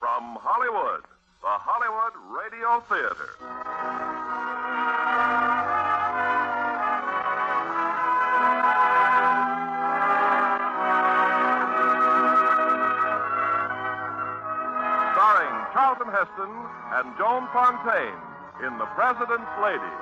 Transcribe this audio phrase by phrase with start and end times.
[0.00, 1.04] From Hollywood,
[1.44, 3.36] the Hollywood Radio Theater.
[15.12, 16.48] Starring Charlton Heston
[16.96, 18.16] and Joan Fontaine
[18.64, 19.92] in The President's Lady.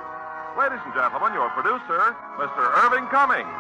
[0.55, 2.63] Ladies and gentlemen, your producer, Mr.
[2.87, 3.51] Irving Cummings.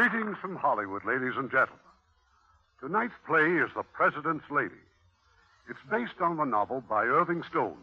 [0.00, 1.76] Greetings from Hollywood, ladies and gentlemen.
[2.80, 4.80] Tonight's play is The President's Lady.
[5.68, 7.76] It's based on the novel by Irving Stone,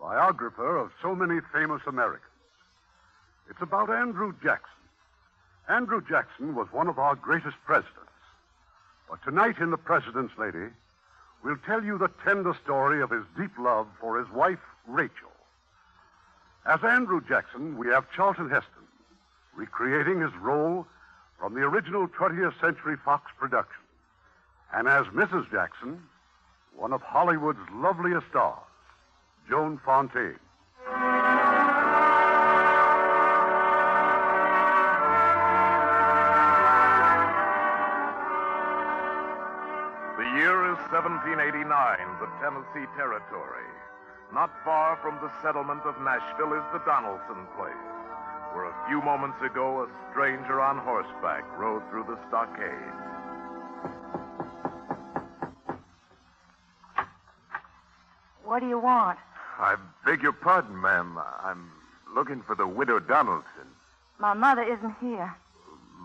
[0.00, 2.24] biographer of so many famous Americans.
[3.50, 4.88] It's about Andrew Jackson.
[5.68, 8.00] Andrew Jackson was one of our greatest presidents.
[9.10, 10.72] But tonight in The President's Lady,
[11.44, 15.36] we'll tell you the tender story of his deep love for his wife, Rachel.
[16.64, 18.88] As Andrew Jackson, we have Charlton Heston,
[19.54, 20.86] recreating his role
[21.38, 23.82] from the original 20th Century Fox production.
[24.72, 25.50] And as Mrs.
[25.50, 26.02] Jackson,
[26.76, 28.58] one of Hollywood's loveliest stars,
[29.48, 30.38] Joan Fontaine.
[40.18, 41.68] The year is 1789,
[42.20, 43.68] the Tennessee Territory.
[44.32, 47.86] Not far from the settlement of Nashville is the Donelson place,
[48.54, 52.70] where a few moments ago a stranger on horseback rode through the stockade.
[58.44, 59.18] What do you want?
[59.58, 61.18] I beg your pardon, ma'am.
[61.42, 61.70] I'm
[62.14, 63.66] looking for the widow Donelson.
[64.18, 65.34] My mother isn't here.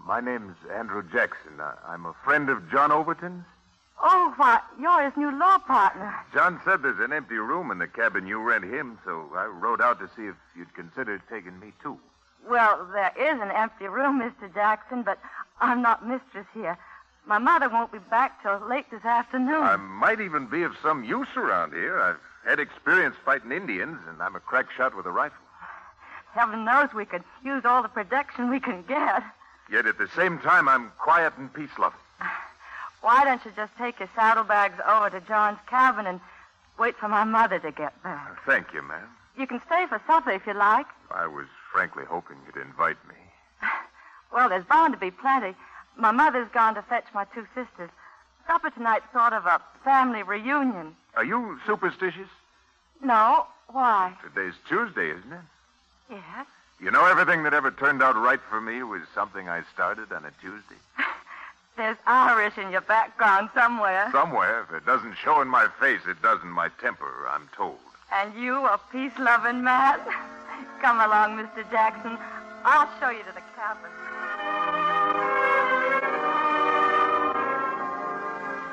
[0.05, 1.61] My name's Andrew Jackson.
[1.85, 3.45] I'm a friend of John Overton's.
[4.01, 6.15] Oh, why, you're his new law partner.
[6.33, 9.81] John said there's an empty room in the cabin you rent him, so I rode
[9.81, 11.99] out to see if you'd consider taking me too.
[12.47, 14.53] Well, there is an empty room, Mr.
[14.53, 15.19] Jackson, but
[15.59, 16.77] I'm not mistress here.
[17.25, 19.63] My mother won't be back till late this afternoon.
[19.63, 21.99] I might even be of some use around here.
[21.99, 25.37] I've had experience fighting Indians, and I'm a crack shot with a rifle.
[26.33, 29.23] Heaven knows we could use all the protection we can get.
[29.71, 31.99] Yet at the same time, I'm quiet and peace loving.
[33.01, 36.19] Why don't you just take your saddlebags over to John's cabin and
[36.77, 38.43] wait for my mother to get back?
[38.45, 39.07] Thank you, ma'am.
[39.37, 40.87] You can stay for supper if you like.
[41.11, 43.15] I was frankly hoping you'd invite me.
[44.31, 45.55] Well, there's bound to be plenty.
[45.97, 47.89] My mother's gone to fetch my two sisters.
[48.45, 50.95] Supper tonight's sort of a family reunion.
[51.15, 52.29] Are you superstitious?
[53.03, 53.47] No?
[53.69, 54.13] Why?
[54.21, 55.39] Today's Tuesday, isn't it?
[56.11, 56.45] Yes.
[56.79, 60.25] You know, everything that ever turned out right for me was something I started on
[60.25, 60.79] a Tuesday.
[61.75, 64.09] There's Irish in your background somewhere.
[64.11, 67.79] Somewhere, if it doesn't show in my face, it does in my temper, I'm told.
[68.13, 69.99] And you, a peace loving man?
[70.81, 71.69] Come along, Mr.
[71.69, 72.17] Jackson.
[72.63, 73.91] I'll show you to the cabin.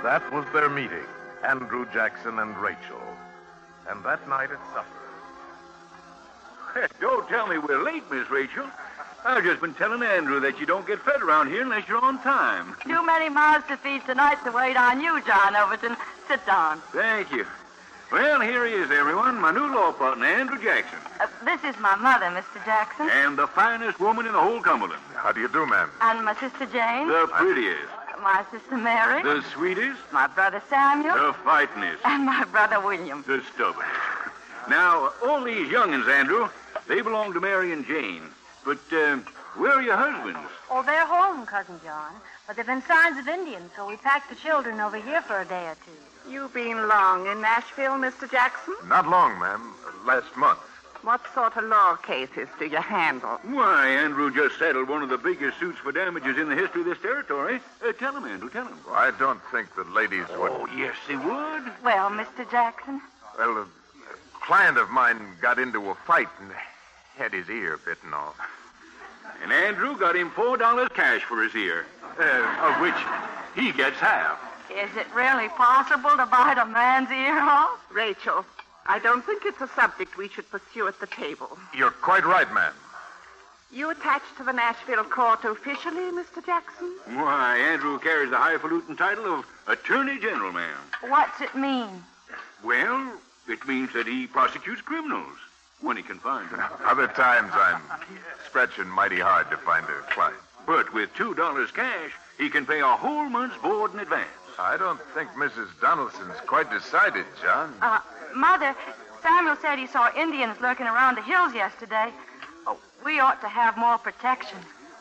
[0.02, 1.04] That was their meeting,
[1.44, 3.02] Andrew Jackson and Rachel.
[3.88, 4.86] And that night at supper.
[7.00, 8.66] Don't tell me we're late, Miss Rachel.
[9.24, 12.22] I've just been telling Andrew that you don't get fed around here unless you're on
[12.22, 12.76] time.
[12.84, 15.96] Too many mouths to feed tonight to wait on you, John Overton.
[16.28, 16.80] Sit down.
[16.92, 17.44] Thank you.
[18.12, 19.40] Well, here he is, everyone.
[19.40, 20.98] My new law partner, Andrew Jackson.
[21.20, 22.64] Uh, this is my mother, Mr.
[22.64, 25.02] Jackson, And the finest woman in the whole Cumberland.
[25.14, 25.90] How do you do, ma'am?
[26.00, 27.82] and my sister Jane, The prettiest.
[28.22, 29.98] my sister Mary, The sweetest.
[30.12, 32.00] my brother Samuel, The fightingest.
[32.04, 33.24] and my brother William.
[33.26, 33.90] The stubbornest.
[34.68, 36.48] Now, all these young'uns, Andrew,
[36.86, 38.22] they belong to Mary and Jane.
[38.64, 39.16] But, uh,
[39.56, 40.48] where are your husbands?
[40.70, 42.12] Oh, they're home, Cousin John.
[42.46, 45.44] But there've been signs of Indians, so we packed the children over here for a
[45.44, 45.90] day or two.
[46.28, 48.30] You been long in Nashville, Mr.
[48.30, 48.74] Jackson?
[48.88, 49.74] Not long, ma'am.
[50.04, 50.58] Last month.
[51.02, 53.38] What sort of law cases do you handle?
[53.44, 56.86] Why, Andrew just settled one of the biggest suits for damages in the history of
[56.88, 57.60] this territory.
[57.86, 58.76] Uh, tell him, Andrew, tell him.
[58.90, 60.50] I don't think the ladies would.
[60.50, 61.72] Oh, yes, they would.
[61.84, 62.50] Well, Mr.
[62.50, 63.00] Jackson,
[63.38, 63.66] Well, a, a
[64.40, 66.50] client of mine got into a fight and
[67.16, 68.34] had his ear bitten off.
[69.42, 71.86] And Andrew got him four dollars cash for his ear,
[72.18, 72.94] uh, of which
[73.54, 74.38] he gets half.
[74.76, 77.80] Is it really possible to bite a man's ear off?
[77.90, 78.44] Rachel,
[78.86, 81.56] I don't think it's a subject we should pursue at the table.
[81.74, 82.74] You're quite right, ma'am.
[83.72, 86.44] You attached to the Nashville court officially, Mr.
[86.44, 86.92] Jackson?
[87.06, 90.78] Why, Andrew carries the highfalutin title of Attorney General, ma'am.
[91.08, 92.04] What's it mean?
[92.62, 93.12] Well,
[93.48, 95.38] it means that he prosecutes criminals
[95.80, 96.62] when he can find them.
[96.84, 97.82] Other times I'm
[98.48, 100.36] stretching mighty hard to find a client.
[100.66, 104.28] But with two dollars cash, he can pay a whole month's board in advance.
[104.58, 105.68] I don't think Mrs.
[105.80, 107.74] Donelson's quite decided, John.
[107.82, 108.00] Uh,
[108.34, 108.74] Mother,
[109.22, 112.10] Samuel said he saw Indians lurking around the hills yesterday.
[112.66, 114.58] Oh, we ought to have more protection.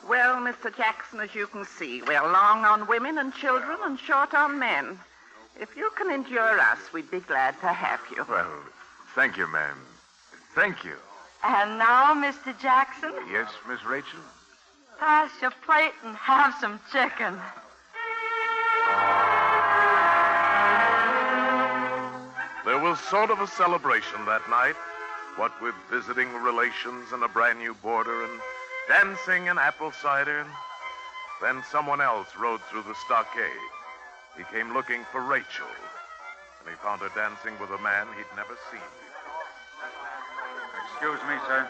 [0.08, 0.76] Well, Mr.
[0.76, 5.00] Jackson, as you can see, we're long on women and children and short on men.
[5.60, 8.26] If you can endure us, we'd be glad to have you.
[8.30, 8.52] Well,
[9.16, 9.78] thank you, ma'am.
[10.54, 10.96] Thank you.
[11.44, 12.58] And now, Mr.
[12.62, 14.20] Jackson, Yes, Miss Rachel?
[15.00, 17.40] pass your plate and have some chicken.
[22.66, 24.76] There was sort of a celebration that night,
[25.36, 28.42] what with visiting relations and a brand new boarder and
[28.90, 30.40] dancing and apple cider.
[30.40, 30.50] And
[31.44, 33.70] then someone else rode through the stockade.
[34.36, 35.70] He came looking for Rachel,
[36.60, 39.46] and he found her dancing with a man he'd never seen before.
[40.90, 41.68] Excuse me, sir.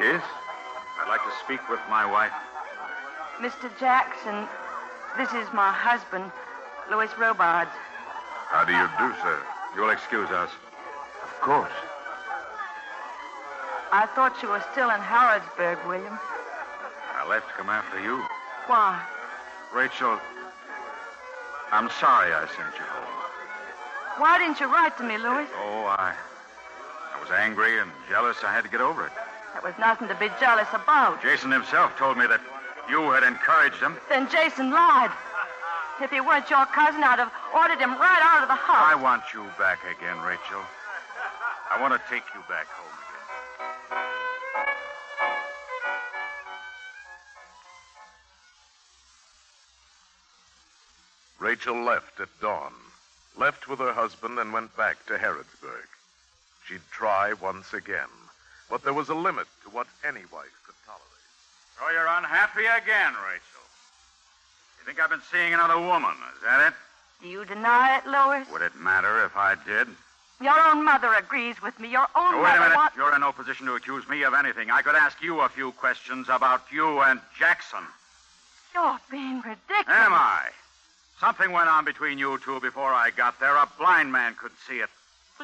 [0.00, 0.24] Yes?
[1.02, 2.32] I'd like to speak with my wife.
[3.36, 3.68] Mr.
[3.78, 4.48] Jackson,
[5.18, 6.32] this is my husband,
[6.90, 7.76] Louis Robards.
[8.48, 9.42] How do you do, sir?
[9.74, 10.50] You'll excuse us.
[11.22, 11.72] Of course.
[13.92, 16.18] I thought you were still in Harrodsburg, William.
[17.14, 18.22] I left to come after you.
[18.66, 19.00] Why?
[19.74, 20.18] Rachel,
[21.70, 24.20] I'm sorry I sent you home.
[24.20, 25.46] Why didn't you write to me, Louis?
[25.56, 26.14] Oh, I.
[27.14, 28.36] I was angry and jealous.
[28.44, 29.12] I had to get over it.
[29.54, 31.22] That was nothing to be jealous about.
[31.22, 32.40] Jason himself told me that
[32.88, 33.96] you had encouraged him.
[34.08, 35.12] Then Jason lied.
[36.00, 38.92] If he weren't your cousin, I'd have ordered him right out of the house.
[38.92, 40.62] I want you back again, Rachel.
[41.70, 44.02] I want to take you back home again.
[51.38, 52.72] Rachel left at dawn,
[53.38, 55.86] left with her husband, and went back to Harrodsburg.
[56.66, 58.10] She'd try once again,
[58.70, 61.02] but there was a limit to what any wife could tolerate.
[61.78, 63.61] So you're unhappy again, Rachel.
[64.82, 66.74] You think I've been seeing another woman, is that it?
[67.22, 68.44] Do you deny it, Louis?
[68.50, 69.86] Would it matter if I did?
[70.40, 71.88] Your own mother agrees with me.
[71.88, 72.74] Your own Oh, wait a mother minute.
[72.74, 72.96] wants...
[72.96, 74.72] You're in no position to accuse me of anything.
[74.72, 77.84] I could ask you a few questions about you and Jackson.
[78.74, 79.86] You're being ridiculous.
[79.86, 80.48] Am I?
[81.20, 83.54] Something went on between you two before I got there.
[83.54, 84.90] A blind man could see it.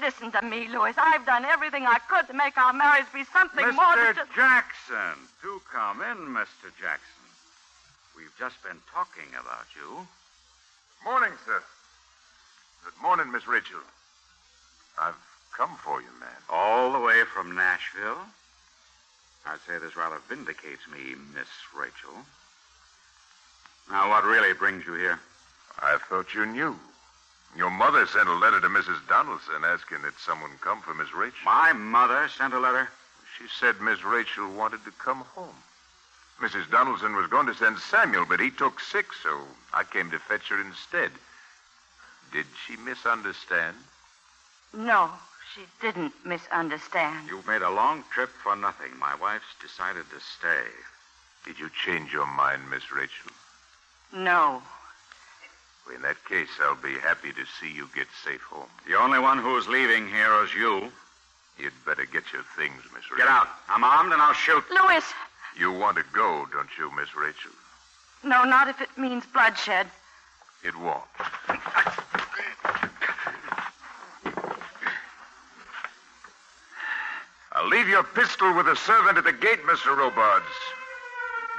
[0.01, 0.95] Listen to me, Louis.
[0.99, 4.31] I've done everything I could to make our marriage be something more than just.
[4.33, 4.35] Mr.
[4.35, 6.75] Jackson, do come in, Mr.
[6.81, 7.18] Jackson.
[8.19, 10.05] We've just been talking about you.
[11.05, 11.63] Morning, sir.
[12.85, 13.79] Good morning, Miss Rachel.
[15.01, 15.15] I've
[15.57, 16.43] come for you, man.
[16.51, 18.19] All the way from Nashville?
[19.47, 22.27] I'd say this rather vindicates me, Miss Rachel.
[23.89, 25.21] Now, what really brings you here?
[25.79, 26.77] I thought you knew.
[27.57, 28.99] Your mother sent a letter to Mrs.
[29.07, 31.39] Donelson asking that someone come for Miss Rachel.
[31.45, 32.89] My mother sent a letter?
[33.39, 35.55] She said Miss Rachel wanted to come home.
[36.41, 36.67] Mrs.
[36.71, 39.41] Donelson was going to send Samuel, but he took sick, so
[39.75, 41.11] I came to fetch her instead.
[42.33, 43.77] Did she misunderstand?
[44.73, 45.11] No,
[45.55, 47.29] she didn't misunderstand.
[47.29, 48.97] You've made a long trip for nothing.
[48.99, 50.67] My wife's decided to stay.
[51.45, 53.33] Did you change your mind, Miss Rachel?
[54.13, 54.63] No.
[55.95, 58.69] In that case, I'll be happy to see you get safe home.
[58.87, 60.93] The only one who's leaving here is you.
[61.59, 63.17] You'd better get your things, Miss Rachel.
[63.17, 63.49] Get out.
[63.69, 64.63] I'm armed and I'll shoot.
[64.71, 65.03] Louis!
[65.57, 67.53] You want to go, don't you, Miss Rachel?
[68.23, 69.87] No, not if it means bloodshed.
[70.65, 71.03] It won't.
[77.53, 79.97] I'll leave your pistol with the servant at the gate, Mr.
[79.97, 80.47] Robards.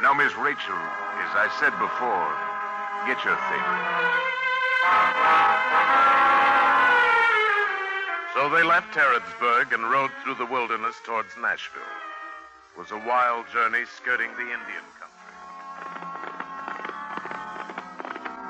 [0.01, 2.31] Now, Miss Rachel, as I said before,
[3.05, 4.39] get your things.
[8.33, 11.98] So they left Harrodsburg and rode through the wilderness towards Nashville.
[12.79, 15.19] It was a wild journey skirting the Indian country.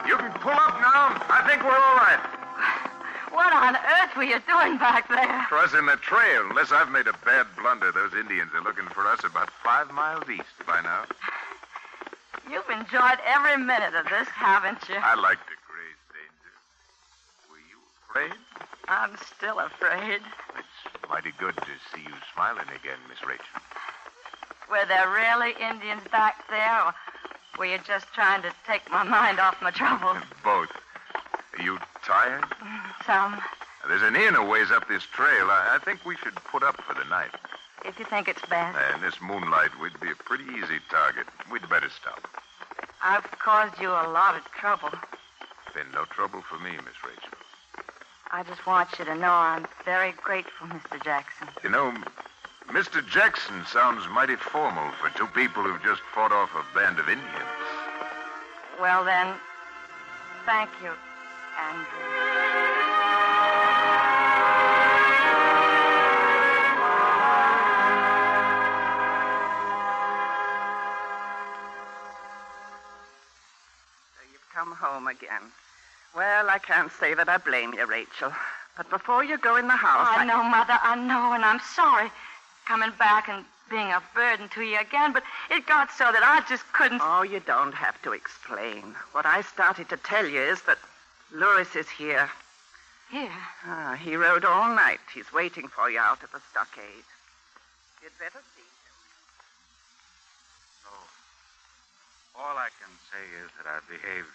[0.06, 1.18] You can pull up now.
[1.34, 2.22] I think we're all right.
[3.34, 5.26] What on earth were you doing back there?
[5.50, 6.46] Crossing the trail.
[6.46, 10.30] Unless I've made a bad blunder, those Indians are looking for us about five miles
[10.30, 11.10] east by now.
[12.46, 15.02] You've enjoyed every minute of this, haven't you?
[15.02, 16.54] I like to graze danger.
[17.50, 18.38] Were you afraid?
[18.86, 20.22] I'm still afraid.
[20.54, 23.58] It's mighty good to see you smiling again, Miss Rachel.
[24.70, 26.94] Were there really Indians back there, or
[27.58, 30.18] were you just trying to take my mind off my troubles?
[30.44, 30.70] Both.
[31.58, 32.44] Are you tired?
[32.44, 33.42] Mm, some,
[33.88, 35.50] There's an inn a ways up this trail.
[35.50, 37.32] I, I think we should put up for the night.
[37.86, 38.78] if you think it's best.
[38.96, 41.26] In this moonlight, we'd be a pretty easy target.
[41.52, 42.28] We'd better stop.
[43.04, 44.90] I've caused you a lot of trouble.
[45.74, 47.38] Been no trouble for me, Miss Rachel.
[48.32, 51.04] I just want you to know I'm very grateful, Mr.
[51.04, 51.48] Jackson.
[51.64, 51.94] You know,
[52.72, 53.04] Mr.
[53.08, 57.26] Jackson sounds mighty formal for two people who've just fought off a band of Indians.
[58.80, 59.34] Well, then,
[60.46, 60.92] thank you,
[61.58, 61.86] Andrew.
[74.14, 75.42] So you've come home again.
[76.16, 78.32] Well, I can't say that I blame you, Rachel.
[78.78, 81.60] But before you go in the house, oh, I know, Mother, I know, and I'm
[81.76, 82.12] sorry
[82.70, 86.48] coming back and being a burden to you again, but it got so that I
[86.48, 87.02] just couldn't.
[87.04, 88.94] Oh, you don't have to explain.
[89.12, 90.78] What I started to tell you is that
[91.34, 92.30] Lewis is here.
[93.10, 93.42] Here.
[93.66, 95.00] Ah, he rode all night.
[95.12, 97.10] He's waiting for you out at the stockade.
[98.04, 98.62] You'd better see.
[98.62, 98.98] Him.
[100.86, 100.94] No.
[102.44, 104.30] All I can say is that I behaved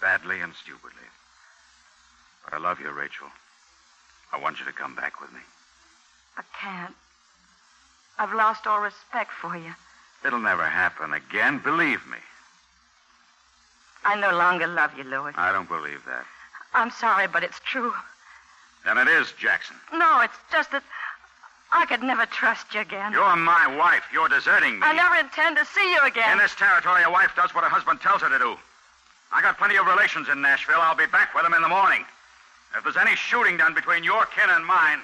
[0.00, 1.06] badly and stupidly.
[2.44, 3.28] But I love you, Rachel.
[4.32, 5.40] I want you to come back with me.
[6.36, 6.94] I can't.
[8.18, 9.72] I've lost all respect for you.
[10.24, 12.18] It'll never happen again, believe me.
[14.04, 15.32] I no longer love you, Louis.
[15.36, 16.24] I don't believe that.
[16.74, 17.92] I'm sorry, but it's true.
[18.84, 19.76] Then it is, Jackson.
[19.92, 20.82] No, it's just that
[21.72, 23.12] I could never trust you again.
[23.12, 24.02] You're my wife.
[24.12, 24.86] You're deserting me.
[24.86, 26.32] I never intend to see you again.
[26.32, 28.56] In this territory, a wife does what her husband tells her to do.
[29.30, 30.80] I got plenty of relations in Nashville.
[30.80, 32.04] I'll be back with them in the morning.
[32.76, 35.00] If there's any shooting done between your kin and mine,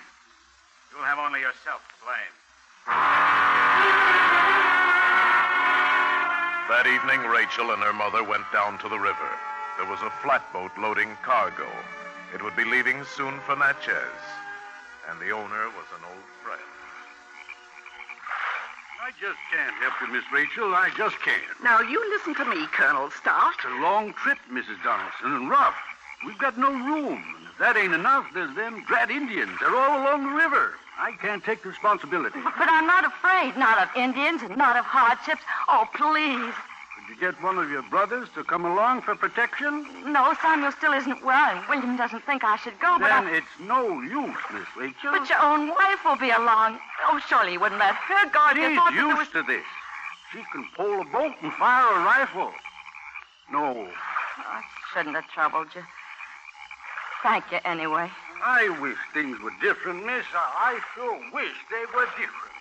[0.92, 2.34] you'll have only yourself to blame.
[6.74, 9.30] That evening, Rachel and her mother went down to the river.
[9.78, 11.68] There was a flatboat loading cargo.
[12.34, 14.20] It would be leaving soon for Natchez,
[15.08, 16.60] and the owner was an old friend.
[19.02, 20.74] I just can't help you, Miss Rachel.
[20.74, 21.62] I just can't.
[21.62, 23.54] Now, you listen to me, Colonel Stark.
[23.56, 24.78] It's a long trip, Mrs.
[24.82, 25.76] Donelson, and rough.
[26.26, 27.22] We've got no room.
[27.36, 29.58] And if that ain't enough, there's them drat Indians.
[29.60, 30.74] They're all along the river.
[30.98, 32.38] I can't take the responsibility.
[32.58, 35.42] But I'm not afraid, not of Indians and not of hardships.
[35.68, 36.54] Oh, please.
[36.96, 39.86] Could you get one of your brothers to come along for protection?
[40.06, 43.36] No, Samuel still isn't well, and William doesn't think I should go, but then I...
[43.36, 45.12] it's no use, Miss Rachel.
[45.12, 46.78] But your own wife will be along.
[47.10, 49.28] Oh, surely you wouldn't let her go if you thought that used was...
[49.34, 49.66] to this.
[50.32, 52.52] She can pole a boat and fire a rifle.
[53.52, 53.88] No, oh,
[54.38, 55.82] I shouldn't have troubled you.
[57.22, 58.10] Thank you anyway.
[58.44, 60.28] I wish things were different, Miss.
[60.36, 62.52] I, I sure wish they were different.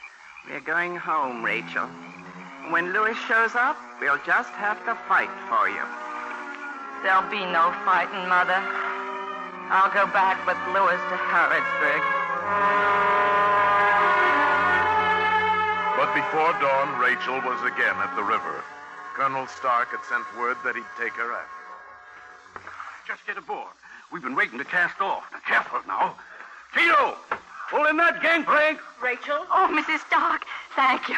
[0.47, 1.91] We're going home, Rachel.
[2.71, 5.83] When Lewis shows up, we'll just have to fight for you.
[7.03, 8.63] There'll be no fighting, Mother.
[9.75, 12.03] I'll go back with Lewis to Harrodsburg.
[15.99, 18.63] But before dawn, Rachel was again at the river.
[19.19, 22.71] Colonel Stark had sent word that he'd take her after.
[23.05, 23.75] Just get aboard.
[24.11, 25.23] We've been waiting to cast off.
[25.31, 26.15] Now, careful now.
[26.75, 27.15] Tito,
[27.69, 28.79] pull in that gangplank.
[29.01, 29.45] Rachel?
[29.51, 30.05] Oh, Mrs.
[30.07, 30.43] Stark,
[30.75, 31.15] thank you.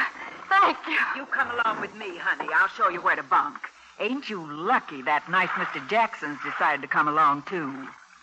[0.49, 0.99] Thank you.
[1.15, 2.49] You come along with me, honey.
[2.55, 3.57] I'll show you where to bunk.
[3.99, 5.87] Ain't you lucky that nice Mr.
[5.89, 7.71] Jackson's decided to come along, too?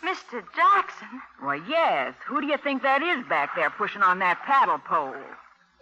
[0.05, 0.43] Mr.
[0.55, 1.23] Jackson?
[1.41, 2.15] Why, yes.
[2.27, 5.15] Who do you think that is back there pushing on that paddle pole?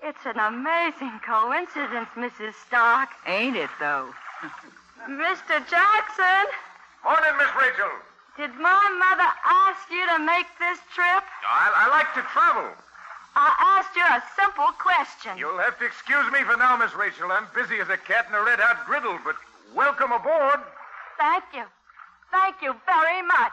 [0.03, 2.55] It's an amazing coincidence, Mrs.
[2.67, 3.09] Stark.
[3.27, 4.09] Ain't it, though?
[5.09, 5.59] Mr.
[5.69, 6.47] Jackson,
[7.05, 7.89] Morning, Miss Rachel.
[8.41, 11.25] Did my mother ask you to make this trip?
[11.45, 12.73] I, I like to travel.
[13.37, 15.37] I asked you a simple question.
[15.37, 17.31] You'll have to excuse me for now, Miss Rachel.
[17.31, 19.37] I'm busy as a cat in a red hot griddle, but
[19.75, 20.61] welcome aboard.
[21.19, 21.65] Thank you.
[22.33, 23.53] Thank you very much.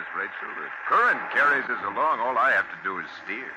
[0.00, 0.48] Miss Rachel.
[0.56, 2.24] The current carries us along.
[2.24, 3.52] All I have to do is steer.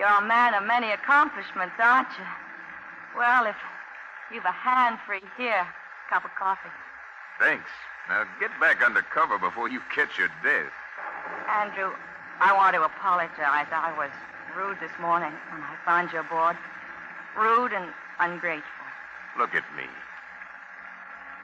[0.00, 2.24] You're a man of many accomplishments, aren't you?
[3.12, 3.56] Well, if
[4.32, 5.68] you've a hand free here,
[6.08, 6.72] cup of coffee.
[7.38, 7.68] Thanks.
[8.08, 10.72] Now get back under cover before you catch your death.
[11.60, 11.92] Andrew,
[12.40, 13.68] I want to apologize.
[13.68, 14.10] I was
[14.56, 16.56] rude this morning when I found you aboard.
[17.36, 18.86] Rude and ungrateful.
[19.36, 19.84] Look at me.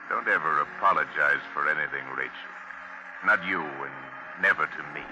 [0.09, 2.53] Don't ever apologize for anything, Rachel.
[3.27, 4.08] Not you and
[4.41, 5.05] never to me.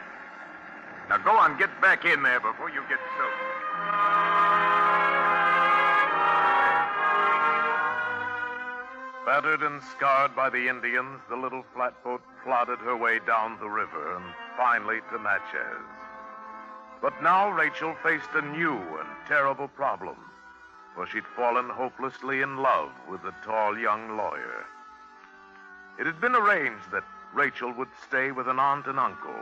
[1.09, 3.47] Now go on, get back in there before you get soaked.
[9.25, 14.17] Battered and scarred by the Indians, the little flatboat plodded her way down the river
[14.17, 14.25] and
[14.57, 15.83] finally to Natchez.
[17.03, 20.17] But now Rachel faced a new and terrible problem,
[20.95, 24.65] for she'd fallen hopelessly in love with the tall young lawyer.
[25.99, 27.05] It had been arranged that
[27.35, 29.41] Rachel would stay with an aunt and uncle.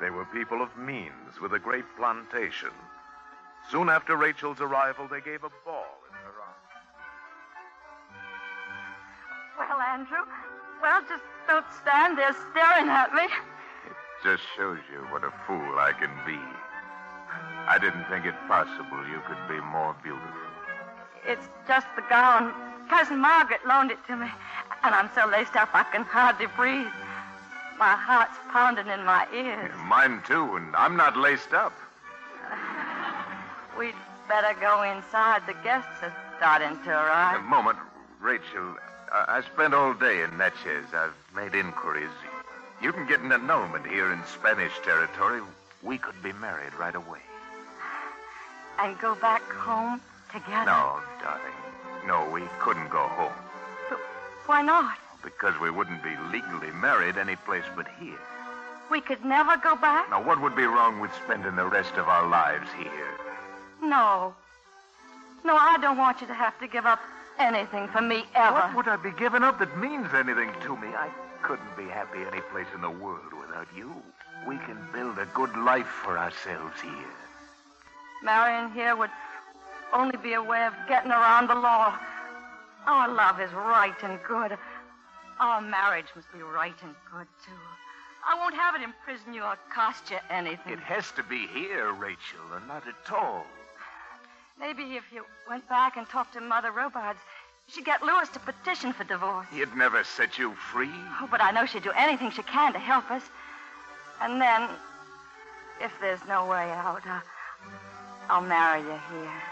[0.00, 2.70] They were people of means with a great plantation.
[3.70, 6.54] Soon after Rachel's arrival, they gave a ball in her honor.
[9.58, 10.24] Well, Andrew,
[10.82, 13.24] well, just don't stand there staring at me.
[13.24, 16.38] It just shows you what a fool I can be.
[17.68, 20.46] I didn't think it possible you could be more beautiful.
[21.26, 22.54] It's just the gown.
[22.88, 24.28] Cousin Margaret loaned it to me,
[24.84, 26.86] and I'm so laced up I can hardly breathe.
[27.78, 29.70] My heart's pounding in my ears.
[29.86, 31.74] Mine too, and I'm not laced up.
[33.78, 33.94] We'd
[34.28, 35.42] better go inside.
[35.46, 37.40] The guests are starting to arrive.
[37.40, 37.78] A moment,
[38.20, 38.76] Rachel.
[39.12, 40.86] I, I spent all day in Natchez.
[40.94, 42.10] I've made inquiries.
[42.82, 45.42] You can get an annulment here in Spanish territory.
[45.82, 47.20] We could be married right away.
[48.78, 50.66] And go back home together.
[50.66, 51.56] No, darling.
[52.06, 53.32] No, we couldn't go home
[54.46, 54.98] Why not?
[55.26, 58.18] Because we wouldn't be legally married any place but here.
[58.92, 60.08] We could never go back?
[60.08, 63.10] Now, what would be wrong with spending the rest of our lives here?
[63.82, 64.34] No.
[65.44, 67.00] No, I don't want you to have to give up
[67.40, 68.54] anything for me ever.
[68.54, 70.88] What would I be giving up that means anything to me?
[70.88, 71.10] I
[71.42, 73.92] couldn't be happy any place in the world without you.
[74.46, 77.16] We can build a good life for ourselves here.
[78.22, 79.10] Marrying here would
[79.92, 81.98] only be a way of getting around the law.
[82.86, 84.56] Our love is right and good.
[85.38, 87.52] Our marriage must be right and good, too.
[88.28, 90.72] I won't have it imprison you or cost you anything.
[90.72, 93.44] It has to be here, Rachel, and not at all.
[94.58, 97.20] Maybe if you went back and talked to Mother Robards,
[97.68, 99.46] she'd get Lewis to petition for divorce.
[99.52, 100.90] He'd never set you free.
[101.20, 103.22] Oh, but I know she'd do anything she can to help us.
[104.20, 104.68] And then,
[105.80, 107.20] if there's no way out, uh,
[108.30, 109.42] I'll marry you here.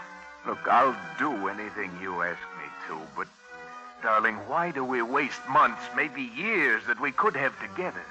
[0.47, 3.27] Look, I'll do anything you ask me to, but,
[4.05, 8.05] darling, why do we waste months, maybe years, that we could have together?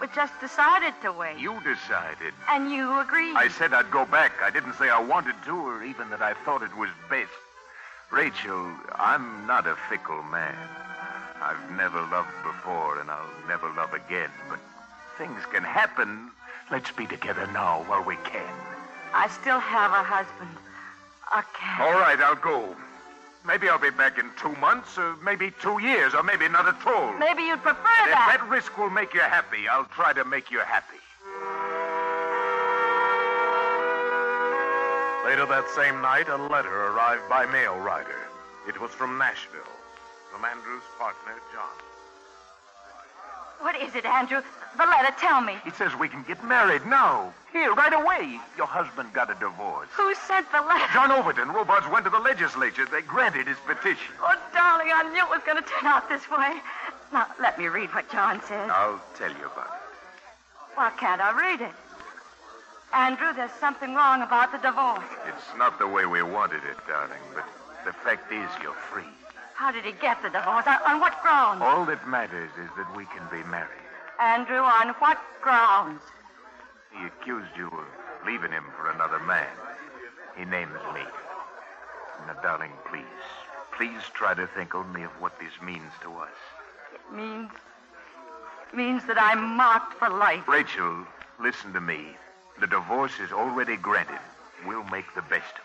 [0.00, 1.38] We just decided to wait.
[1.38, 2.32] You decided.
[2.48, 3.36] And you agreed.
[3.36, 4.32] I said I'd go back.
[4.42, 7.28] I didn't say I wanted to or even that I thought it was best.
[8.10, 10.56] Rachel, I'm not a fickle man.
[11.42, 14.60] I've never loved before and I'll never love again, but
[15.18, 16.30] things can happen.
[16.70, 18.54] Let's be together now while we can.
[19.12, 20.56] I still have a husband.
[21.36, 21.80] A cat.
[21.82, 22.74] All right, I'll go.
[23.46, 26.86] Maybe I'll be back in two months, or maybe two years, or maybe not at
[26.86, 27.12] all.
[27.18, 28.38] Maybe you'd prefer If that.
[28.40, 30.96] that risk will make you happy, I'll try to make you happy.
[35.28, 38.28] Later that same night, a letter arrived by mail rider.
[38.68, 39.76] It was from Nashville,
[40.32, 41.93] from Andrew's partner, John.
[43.64, 44.42] What is it, Andrew?
[44.76, 45.56] The letter, tell me.
[45.64, 47.32] It says we can get married now.
[47.50, 48.38] Here, right away.
[48.58, 49.88] Your husband got a divorce.
[49.96, 50.84] Who sent the letter?
[50.92, 51.48] John Overton.
[51.48, 52.84] Robards went to the legislature.
[52.84, 54.12] They granted his petition.
[54.20, 56.60] Oh, darling, I knew it was going to turn out this way.
[57.10, 58.68] Now, let me read what John says.
[58.70, 59.80] I'll tell you about it.
[60.74, 61.72] Why can't I read it?
[62.92, 65.08] Andrew, there's something wrong about the divorce.
[65.26, 67.48] It's not the way we wanted it, darling, but
[67.86, 69.08] the fact is you're free.
[69.54, 70.66] How did he get the divorce?
[70.66, 71.62] On, on what grounds?
[71.62, 73.70] All that matters is that we can be married.
[74.20, 76.02] Andrew, on what grounds?
[76.92, 77.86] He accused you of
[78.26, 79.48] leaving him for another man.
[80.36, 81.02] He names me.
[82.26, 83.04] Now, darling, please,
[83.76, 86.34] please try to think only of what this means to us.
[86.94, 87.50] It means.
[88.72, 90.46] means that I'm marked for life.
[90.48, 91.06] Rachel,
[91.40, 92.16] listen to me.
[92.60, 94.20] The divorce is already granted.
[94.66, 95.63] We'll make the best of it.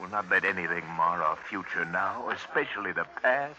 [0.00, 3.58] We'll not let anything mar our future now, especially the past.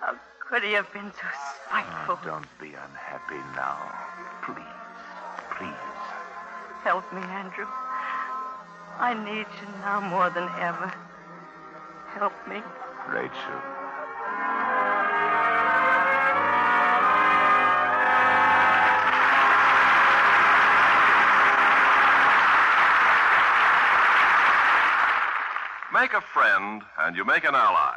[0.00, 1.26] How could he have been so
[1.66, 2.18] spiteful?
[2.20, 3.80] Oh, don't be unhappy now.
[4.44, 4.58] Please,
[5.56, 5.72] please.
[6.84, 7.66] Help me, Andrew.
[8.98, 10.92] I need you now more than ever.
[12.14, 12.60] Help me.
[13.08, 13.81] Rachel.
[25.92, 27.96] Make a friend and you make an ally.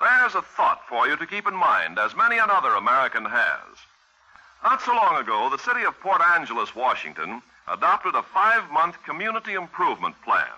[0.00, 3.78] There's a thought for you to keep in mind, as many another American has.
[4.62, 9.54] Not so long ago, the city of Port Angeles, Washington, adopted a five month community
[9.54, 10.54] improvement plan.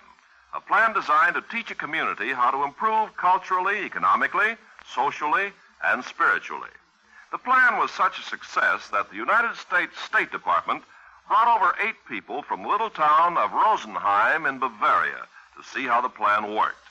[0.53, 4.55] A plan designed to teach a community how to improve culturally, economically,
[4.85, 5.51] socially,
[5.83, 6.69] and spiritually.
[7.31, 10.83] The plan was such a success that the United States State Department
[11.27, 15.25] brought over eight people from the little town of Rosenheim in Bavaria
[15.59, 16.87] to see how the plan worked.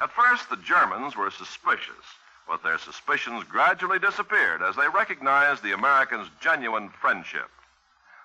[0.00, 2.04] At first, the Germans were suspicious,
[2.48, 7.50] but their suspicions gradually disappeared as they recognized the Americans' genuine friendship.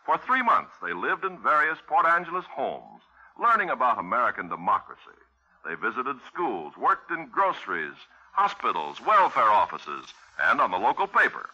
[0.06, 3.02] For three months, they lived in various Port Angeles homes,
[3.40, 5.20] learning about American democracy.
[5.66, 7.96] They visited schools, worked in groceries,
[8.32, 10.06] hospitals, welfare offices,
[10.42, 11.50] and on the local paper.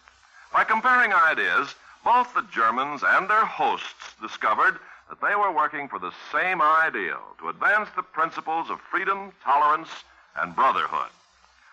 [0.54, 1.74] By comparing ideas,
[2.04, 7.22] both the Germans and their hosts discovered that they were working for the same ideal
[7.40, 9.90] to advance the principles of freedom, tolerance,
[10.38, 11.10] and brotherhood.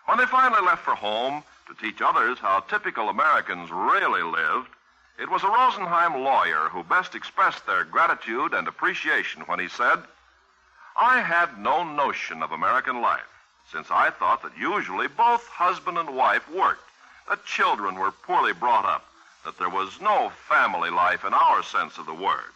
[0.05, 4.69] When they finally left for home to teach others how typical Americans really lived,
[5.17, 9.99] it was a Rosenheim lawyer who best expressed their gratitude and appreciation when he said,
[10.95, 13.27] I had no notion of American life,
[13.71, 16.87] since I thought that usually both husband and wife worked,
[17.27, 19.05] that children were poorly brought up,
[19.43, 22.54] that there was no family life in our sense of the word.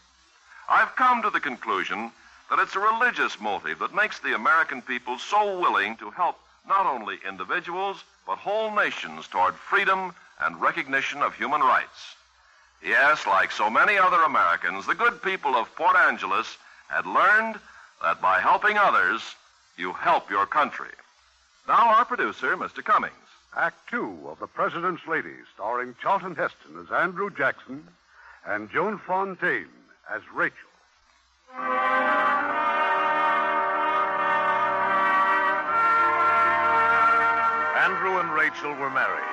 [0.71, 2.11] I've come to the conclusion
[2.49, 6.85] that it's a religious motive that makes the American people so willing to help not
[6.85, 12.15] only individuals, but whole nations toward freedom and recognition of human rights.
[12.83, 17.59] Yes, like so many other Americans, the good people of Port Angeles had learned
[18.03, 19.21] that by helping others,
[19.75, 20.93] you help your country.
[21.67, 22.83] Now, our producer, Mr.
[22.83, 23.15] Cummings.
[23.57, 27.87] Act two of The President's Lady, starring Charlton Heston as Andrew Jackson
[28.45, 29.67] and Joan Fontaine
[30.13, 30.57] as Rachel.
[37.77, 39.23] Andrew and Rachel were married.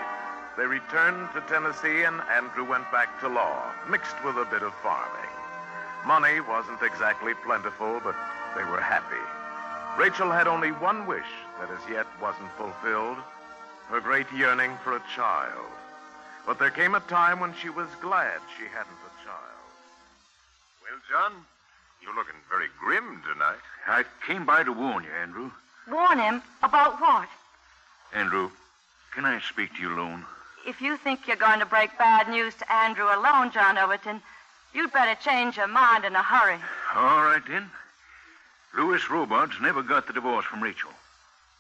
[0.56, 4.74] They returned to Tennessee, and Andrew went back to law, mixed with a bit of
[4.82, 5.30] farming.
[6.06, 8.16] Money wasn't exactly plentiful, but
[8.56, 9.22] they were happy.
[9.98, 11.26] Rachel had only one wish
[11.58, 13.18] that as yet wasn't fulfilled
[13.88, 15.70] her great yearning for a child.
[16.46, 19.55] But there came a time when she was glad she hadn't a child.
[21.12, 21.32] Well, John,
[22.02, 23.58] you're looking very grim tonight.
[23.86, 25.50] I came by to warn you, Andrew.
[25.88, 27.28] Warn him about what?
[28.14, 28.50] Andrew,
[29.12, 30.24] can I speak to you alone?
[30.66, 34.20] If you think you're going to break bad news to Andrew alone, John Overton,
[34.74, 36.58] you'd better change your mind in a hurry.
[36.94, 37.70] All right, then.
[38.76, 40.90] Louis Robards never got the divorce from Rachel.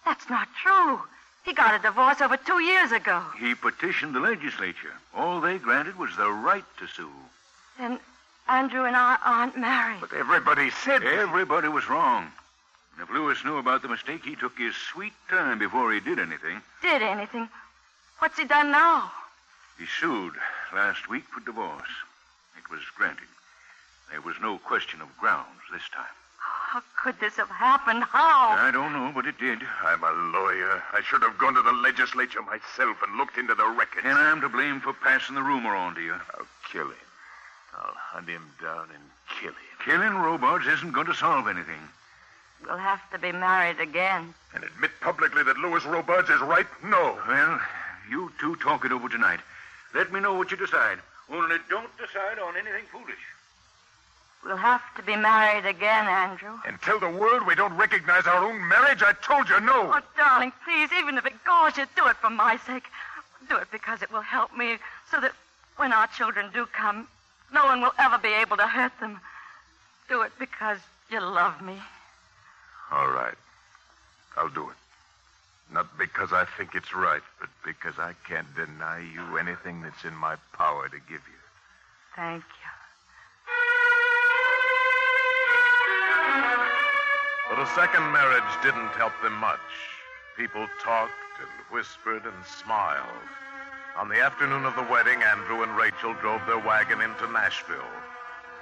[0.04, 1.00] That's not true.
[1.44, 3.22] He got a divorce over two years ago.
[3.38, 4.92] He petitioned the legislature.
[5.14, 7.10] All they granted was the right to sue.
[7.78, 8.00] Then
[8.48, 10.00] Andrew and I aren't married.
[10.00, 12.30] But everybody said everybody was wrong.
[12.94, 16.18] And if Louis knew about the mistake, he took his sweet time before he did
[16.18, 16.62] anything.
[16.80, 17.48] Did anything?
[18.18, 19.10] What's he done now?
[19.78, 20.34] He sued
[20.74, 21.90] last week for divorce.
[22.56, 23.28] It was granted.
[24.10, 26.06] There was no question of grounds this time.
[26.38, 28.04] How could this have happened?
[28.04, 28.50] How?
[28.50, 29.60] I don't know, but it did.
[29.82, 30.82] I'm a lawyer.
[30.92, 34.06] I should have gone to the legislature myself and looked into the records.
[34.06, 36.14] And I'm to blame for passing the rumor on to you.
[36.14, 37.05] I'll kill him.
[37.76, 39.04] I'll hunt him down and
[39.40, 39.56] kill him.
[39.84, 41.80] Killing Robards isn't going to solve anything.
[42.66, 44.34] We'll have to be married again.
[44.54, 46.66] And admit publicly that Louis Robards is right?
[46.82, 47.18] No.
[47.28, 47.60] Well,
[48.10, 49.40] you two talk it over tonight.
[49.94, 50.98] Let me know what you decide.
[51.30, 53.18] Only don't decide on anything foolish.
[54.44, 56.52] We'll have to be married again, Andrew.
[56.66, 59.02] And tell the world we don't recognize our own marriage?
[59.02, 59.92] I told you no.
[59.92, 62.84] Oh, darling, please, even if it goes, you do it for my sake.
[63.48, 64.78] Do it because it will help me
[65.10, 65.32] so that
[65.76, 67.08] when our children do come,
[67.56, 69.18] no one will ever be able to hurt them.
[70.10, 70.78] Do it because
[71.10, 71.74] you love me.
[72.92, 73.34] All right.
[74.36, 74.76] I'll do it.
[75.72, 80.14] Not because I think it's right, but because I can't deny you anything that's in
[80.14, 81.40] my power to give you.
[82.14, 82.70] Thank you.
[87.48, 89.58] But a second marriage didn't help them much.
[90.36, 93.06] People talked and whispered and smiled.
[93.98, 97.92] On the afternoon of the wedding, Andrew and Rachel drove their wagon into Nashville.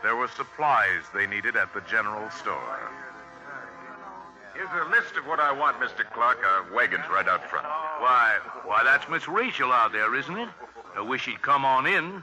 [0.02, 2.78] There were supplies they needed at the general store.
[4.54, 6.08] Here's a list of what I want, Mr.
[6.12, 6.38] Clark.
[6.44, 7.66] Our wagon's right out front.
[7.98, 10.48] Why, why, that's Miss Rachel out there, isn't it?
[10.94, 12.22] I wish she'd come on in.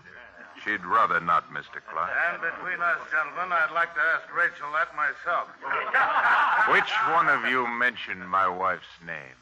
[0.64, 1.84] She'd rather not, Mr.
[1.92, 2.12] Clark.
[2.32, 5.50] And between us, gentlemen, I'd like to ask Rachel that myself.
[6.72, 9.36] Which one of you mentioned my wife's name?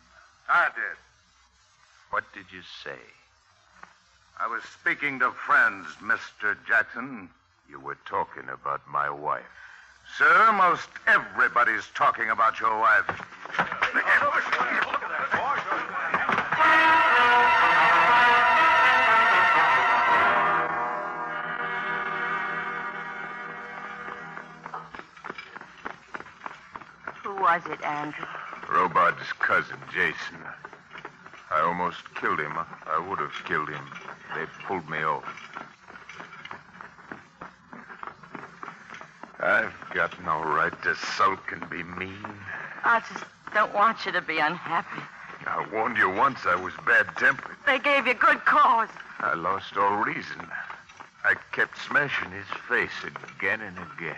[0.48, 0.98] I did.
[2.10, 2.98] What did you say?
[4.42, 6.56] I was speaking to friends, Mr.
[6.66, 7.30] Jackson.
[7.70, 9.44] You were talking about my wife.
[10.18, 13.06] Sir, most everybody's talking about your wife.
[27.24, 28.26] Who was it, Andrew?
[28.72, 30.40] Robard's cousin, Jason.
[31.52, 32.54] I almost killed him.
[32.88, 33.86] I would have killed him.
[34.36, 35.26] They pulled me off.
[39.40, 42.26] I've got no right to sulk and be mean.
[42.84, 45.02] I just don't want you to be unhappy.
[45.46, 47.56] I warned you once I was bad tempered.
[47.66, 48.90] They gave you good cause.
[49.20, 50.48] I lost all reason.
[51.24, 52.92] I kept smashing his face
[53.38, 54.16] again and again.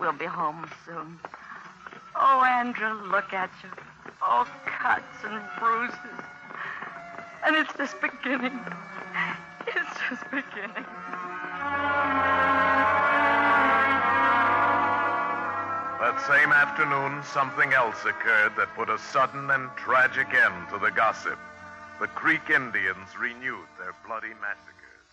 [0.00, 1.18] We'll be home soon.
[2.14, 3.70] Oh, Andrew, look at you.
[4.22, 6.25] All cuts and bruises.
[7.46, 8.58] And it's just beginning.
[9.68, 10.84] It's just beginning.
[16.02, 20.90] That same afternoon, something else occurred that put a sudden and tragic end to the
[20.90, 21.38] gossip.
[22.00, 25.06] The Creek Indians renewed their bloody massacres.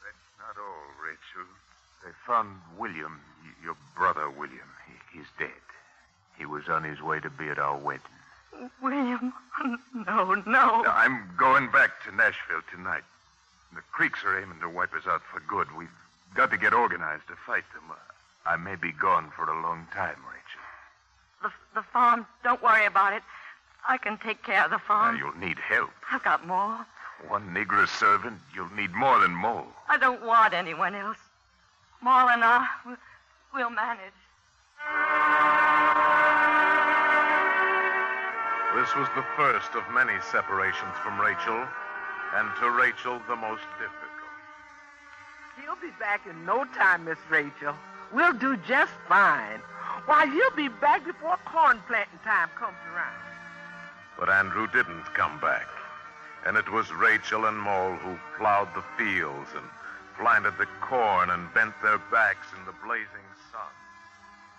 [0.00, 1.46] That's not all, Rachel.
[2.02, 3.20] They found William,
[3.62, 4.70] your brother William.
[4.88, 5.50] He, he's dead.
[6.38, 8.00] He was on his way to be at our wedding.
[8.82, 9.32] William,
[9.94, 10.84] no, no.
[10.86, 13.02] I'm going back to Nashville tonight.
[13.74, 15.66] The Creeks are aiming to wipe us out for good.
[15.76, 15.88] We've
[16.34, 17.84] got to get organized to fight them.
[17.90, 17.94] Uh,
[18.46, 20.62] I may be gone for a long time, Rachel.
[21.42, 23.22] The, the farm, don't worry about it.
[23.88, 25.16] I can take care of the Now, farm.
[25.18, 25.90] you'll need help.
[26.10, 26.86] I've got more.
[27.28, 29.66] One Negro servant, you'll need more than Mo.
[29.88, 31.18] I don't want anyone else.
[32.02, 32.96] Moll and I, we'll,
[33.54, 34.12] we'll manage.
[38.74, 41.62] This was the first of many separations from Rachel,
[42.34, 44.34] and to Rachel, the most difficult.
[45.62, 47.76] He'll be back in no time, Miss Rachel.
[48.12, 49.60] We'll do just fine.
[50.06, 53.14] Why, you'll be back before corn planting time comes around.
[54.18, 55.68] But Andrew didn't come back.
[56.44, 59.64] And it was Rachel and Moll who plowed the fields and
[60.18, 63.70] planted the corn and bent their backs in the blazing sun.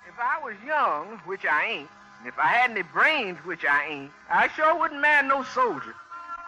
[0.08, 1.90] If I was young, which I ain't,
[2.26, 5.94] and if I had any brains, which I ain't, I sure wouldn't marry no soldier.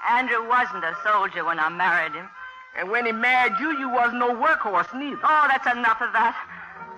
[0.10, 2.26] Andrew wasn't a soldier when I married him.
[2.74, 5.22] And when he married you, you wasn't no workhorse neither.
[5.22, 6.34] Oh, that's enough of that.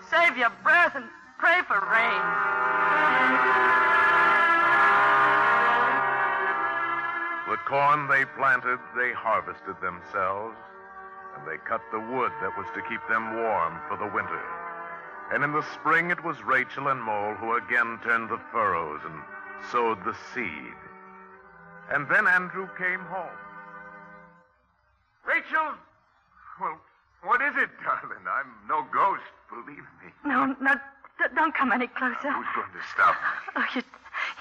[0.07, 1.03] Save your breath and
[1.43, 2.23] pray for rain.
[7.51, 10.55] The corn they planted, they harvested themselves,
[11.35, 14.39] and they cut the wood that was to keep them warm for the winter.
[15.31, 19.21] And in the spring, it was Rachel and Moll who again turned the furrows and
[19.71, 20.73] sowed the seed.
[21.91, 23.37] And then Andrew came home.
[25.25, 25.73] Rachel?
[26.59, 26.79] Well,
[27.23, 28.25] what is it, darling?
[28.27, 30.11] I'm no ghost, believe me.
[30.25, 32.31] No, no, d- don't come any closer.
[32.31, 33.53] Who's going to stop me?
[33.57, 33.83] Oh, you,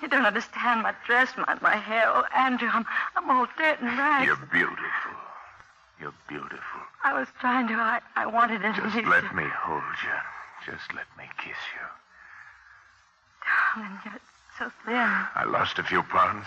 [0.02, 2.04] you don't understand my dress, my, my hair.
[2.06, 4.26] Oh, Andrew, I'm, I'm all dirt and rags.
[4.26, 5.12] You're beautiful.
[6.00, 6.80] You're beautiful.
[7.04, 7.74] I was trying to.
[7.74, 8.72] I, I wanted to.
[8.72, 10.18] Just let me hold you.
[10.64, 11.86] Just let me kiss you.
[13.74, 14.20] Darling, you're
[14.58, 14.94] so thin.
[14.94, 16.46] I lost a few pounds.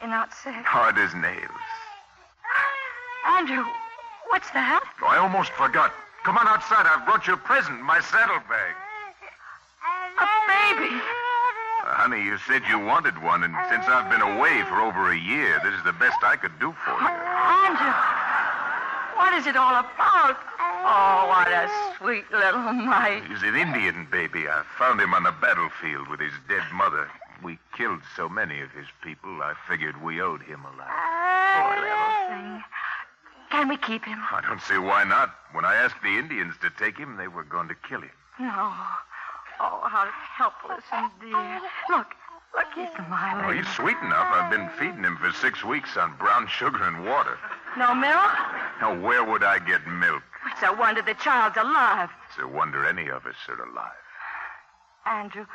[0.00, 0.54] You're not sick.
[0.64, 1.64] Hard as nails.
[3.26, 3.64] Andrew,
[4.28, 4.84] what's that?
[5.02, 5.92] Oh, I almost forgot.
[6.24, 6.86] Come on outside.
[6.86, 8.74] I've brought you a present, my saddlebag.
[10.16, 10.96] A baby.
[11.84, 15.18] Uh, honey, you said you wanted one, and since I've been away for over a
[15.18, 17.12] year, this is the best I could do for you.
[17.64, 17.92] Andrew,
[19.20, 20.36] what is it all about?
[20.86, 23.24] Oh, what a sweet little mite.
[23.26, 24.46] He's an Indian baby.
[24.48, 27.08] I found him on the battlefield with his dead mother.
[27.42, 30.88] We killed so many of his people, I figured we owed him a lot.
[31.56, 32.64] Poor little thing.
[33.50, 34.18] Can we keep him?
[34.30, 35.34] I don't see why not.
[35.52, 38.10] When I asked the Indians to take him, they were going to kill him.
[38.38, 38.72] No.
[39.60, 41.60] Oh, how helpless and dear.
[41.88, 42.08] Look,
[42.54, 43.44] look, he's smiling.
[43.44, 44.26] Oh, he's sweet enough.
[44.32, 47.38] I've been feeding him for six weeks on brown sugar and water.
[47.78, 48.32] No milk?
[48.80, 50.22] Now, where would I get milk?
[50.52, 52.10] It's a wonder the child's alive.
[52.28, 53.92] It's a wonder any of us are alive.
[55.06, 55.46] Andrew,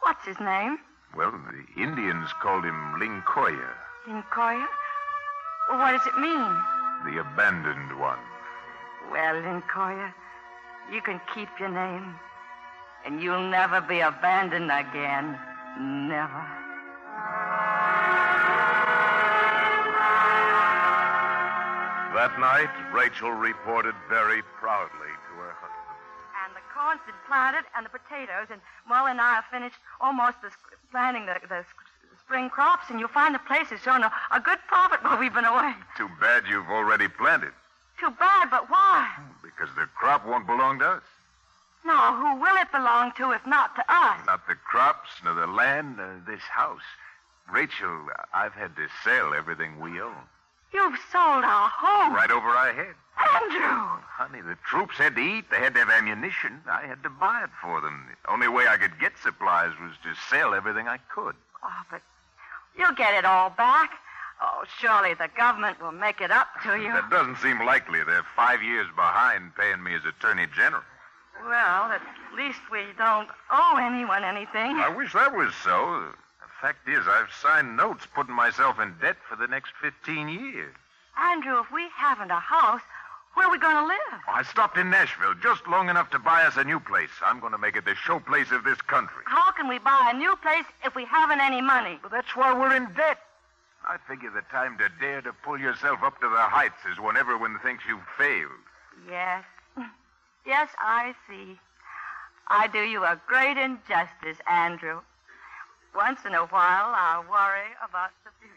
[0.00, 0.78] what's his name?
[1.16, 3.74] Well, the Indians called him Lyncoya,
[4.06, 4.66] Lyncoya?
[5.68, 6.56] Well, what does it mean?
[7.04, 8.18] the abandoned one.
[9.10, 10.12] Well, Lyncoya,
[10.92, 12.14] you can keep your name.
[13.06, 15.38] And you'll never be abandoned again.
[15.78, 16.57] Never.
[22.18, 26.02] That night, Rachel reported very proudly to her husband.
[26.42, 30.42] And the corn's been planted, and the potatoes, and Moll and I have finished almost
[30.42, 31.62] the, sc- planting the, the
[32.18, 35.32] spring crops, and you'll find the place has shown a, a good profit while we've
[35.32, 35.70] been away.
[35.96, 37.52] Too bad you've already planted,
[38.00, 39.08] Too bad, but why?
[39.16, 41.06] Oh, because the crop won't belong to us.
[41.86, 44.18] No, who will it belong to if not to us?
[44.26, 46.82] Not the crops, nor the land, nor this house.
[47.48, 50.26] Rachel, I've had to sell everything we own.
[50.72, 52.14] You've sold our home.
[52.14, 52.94] Right over our head.
[53.34, 54.00] Andrew!
[54.06, 55.50] Honey, the troops had to eat.
[55.50, 56.60] They had to have ammunition.
[56.70, 58.06] I had to buy it for them.
[58.24, 61.34] The only way I could get supplies was to sell everything I could.
[61.64, 62.02] Oh, but
[62.76, 63.90] you'll get it all back.
[64.40, 66.92] Oh, surely the government will make it up to you.
[66.92, 68.04] That doesn't seem likely.
[68.04, 70.82] They're five years behind paying me as Attorney General.
[71.44, 72.02] Well, at
[72.36, 74.78] least we don't owe anyone anything.
[74.78, 76.12] I wish that was so.
[76.60, 80.74] Fact is, I've signed notes putting myself in debt for the next 15 years.
[81.16, 82.80] Andrew, if we haven't a house,
[83.34, 84.20] where are we going to live?
[84.28, 87.10] I stopped in Nashville just long enough to buy us a new place.
[87.24, 89.22] I'm going to make it the showplace of this country.
[89.26, 91.98] How can we buy a new place if we haven't any money?
[92.02, 93.18] Well, that's why we're in debt.
[93.86, 97.16] I figure the time to dare to pull yourself up to the heights is when
[97.16, 98.50] everyone thinks you've failed.
[99.08, 99.44] Yes.
[100.46, 101.58] Yes, I see.
[102.48, 105.00] I do you a great injustice, Andrew.
[105.98, 108.54] Once in a while, I worry about the future.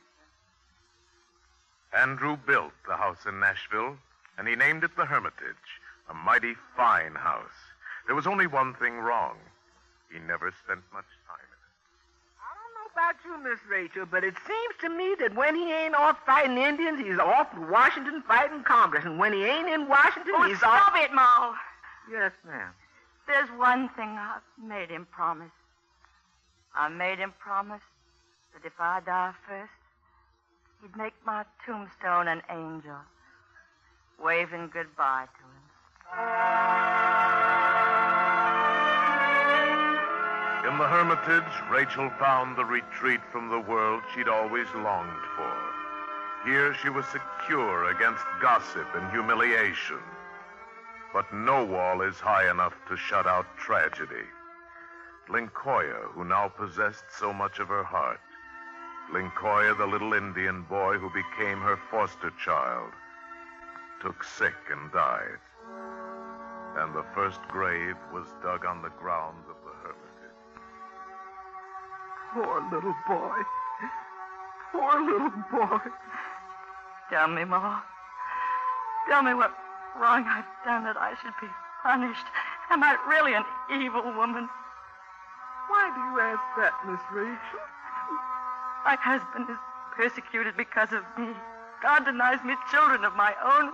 [1.91, 3.97] Andrew built the house in Nashville,
[4.37, 7.57] and he named it the Hermitage, a mighty fine house.
[8.05, 9.37] There was only one thing wrong.
[10.13, 11.73] He never spent much time in it.
[12.37, 15.71] I don't know about you, Miss Rachel, but it seems to me that when he
[15.73, 19.03] ain't off fighting Indians, he's off in Washington fighting Congress.
[19.03, 21.01] And when he ain't in Washington, Oh, he's stop off.
[21.03, 21.55] it, Mo.
[22.11, 22.69] Yes, ma'am.
[23.25, 25.49] There's one thing I've made him promise.
[26.75, 27.81] I made him promise
[28.53, 29.71] that if I die first,
[30.81, 32.97] he'd make my tombstone an angel,
[34.23, 35.71] waving goodbye to him.
[40.71, 45.53] In the Hermitage, Rachel found the retreat from the world she'd always longed for.
[46.45, 49.99] Here she was secure against gossip and humiliation.
[51.13, 54.25] But no wall is high enough to shut out tragedy.
[55.29, 58.19] Lyncoya, who now possessed so much of her heart,
[59.11, 62.91] Lyncoya, the little Indian boy who became her foster child,
[64.01, 65.39] took sick and died.
[66.77, 70.41] And the first grave was dug on the grounds of the hermitage.
[72.33, 73.37] Poor little boy.
[74.71, 75.79] Poor little boy.
[77.09, 77.81] Tell me, Ma.
[79.09, 79.53] Tell me what
[79.99, 81.47] wrong I've done that I should be
[81.83, 82.25] punished.
[82.69, 84.49] Am I really an evil woman?
[85.91, 87.59] Why do you ask that, Miss Rachel?
[88.85, 89.57] My husband is
[89.95, 91.33] persecuted because of me.
[91.83, 93.71] God denies me children of my own.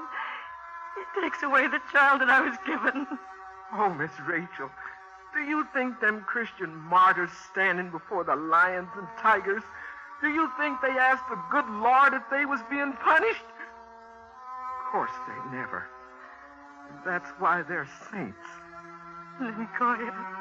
[0.97, 3.05] He takes away the child that I was given.
[3.73, 4.71] Oh, Miss Rachel,
[5.35, 9.63] do you think them Christian martyrs standing before the lions and tigers,
[10.19, 13.45] do you think they asked the good Lord if they was being punished?
[13.45, 15.85] Of course they never.
[17.05, 18.47] That's why they're saints.
[19.39, 20.09] Lyncoya.
[20.09, 20.36] Lyncoya.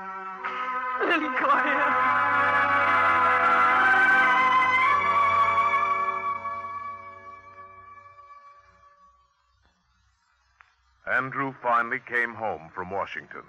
[11.16, 13.42] Andrew finally came home from Washington,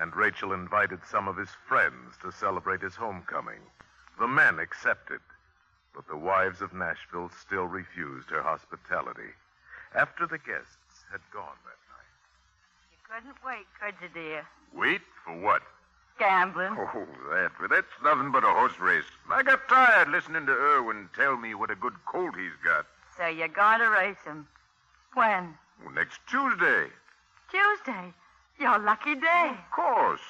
[0.00, 3.60] and Rachel invited some of his friends to celebrate his homecoming.
[4.18, 5.20] The men accepted,
[5.94, 9.32] but the wives of Nashville still refused her hospitality.
[9.94, 12.12] After the guests had gone that night.
[12.92, 14.46] You couldn't wait, could you, dear?
[14.72, 15.62] Wait for what?
[16.18, 16.76] Gambling.
[16.78, 17.50] Oh, that.
[17.60, 19.04] But that's nothing but a horse race.
[19.30, 22.86] I got tired listening to Irwin tell me what a good colt he's got.
[23.18, 24.46] So you're going to race him.
[25.14, 25.54] When?
[25.84, 26.86] Well, next Tuesday.
[27.50, 28.12] Tuesday.
[28.58, 29.50] Your lucky day.
[29.50, 30.20] Of course.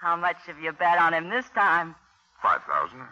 [0.00, 1.94] How much have you bet on him this time?
[2.42, 3.02] Five thousand.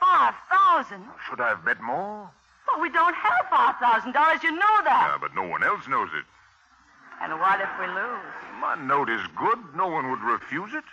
[0.00, 1.04] Five thousand.
[1.28, 2.30] Should I have bet more?
[2.66, 4.42] Well, we don't have five thousand dollars.
[4.42, 5.12] You know that.
[5.12, 6.24] Yeah, but no one else knows it.
[7.22, 8.34] And what if we lose?
[8.60, 9.58] My note is good.
[9.76, 10.84] No one would refuse it.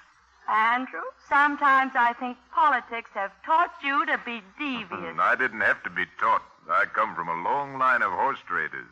[0.50, 5.18] Andrew, sometimes I think politics have taught you to be devious.
[5.20, 6.44] I didn't have to be taught.
[6.70, 8.86] I come from a long line of horse traders.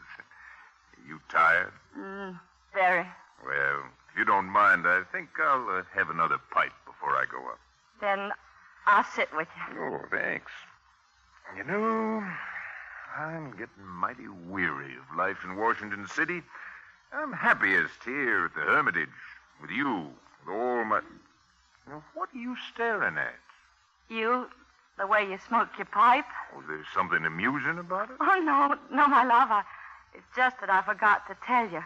[1.08, 1.74] You tired?
[1.98, 2.40] Mm,
[2.74, 3.06] very.
[3.46, 7.38] Well, if you don't mind, I think I'll uh, have another pipe before I go
[7.50, 7.60] up.
[8.02, 8.32] Then
[8.86, 9.82] I'll sit with you.
[9.82, 10.52] Oh, thanks.
[11.58, 12.24] You know,
[13.18, 16.42] I'm getting mighty weary of life in Washington City.
[17.12, 19.10] I'm happiest here at the Hermitage
[19.62, 20.10] with you,
[20.46, 21.02] with all my.
[21.90, 23.34] Now, what are you staring at?
[24.10, 24.48] You,
[25.00, 26.26] the way you smoke your pipe?
[26.56, 28.18] Oh, there's something amusing about it?
[28.20, 29.50] Oh, no, no, my love.
[29.50, 29.64] I,
[30.14, 31.84] it's just that I forgot to tell you.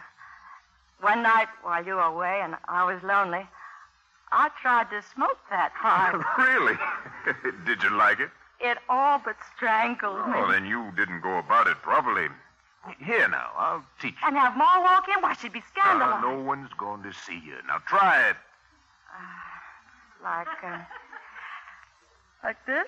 [1.00, 3.46] One night while you were away and I was lonely,
[4.30, 6.20] I tried to smoke that pipe.
[6.38, 6.76] really?
[7.66, 8.30] Did you like it?
[8.60, 10.34] it all but strangled me.
[10.36, 12.28] Oh, then you didn't go about it properly.
[12.98, 14.28] Here now, I'll teach you.
[14.28, 15.22] And have more walk in?
[15.22, 16.22] Why, she'd be scandalized.
[16.22, 17.56] no one's going to see you.
[17.66, 18.36] Now try it.
[19.10, 19.53] Ah.
[20.22, 20.78] Like, uh,
[22.42, 22.86] like this?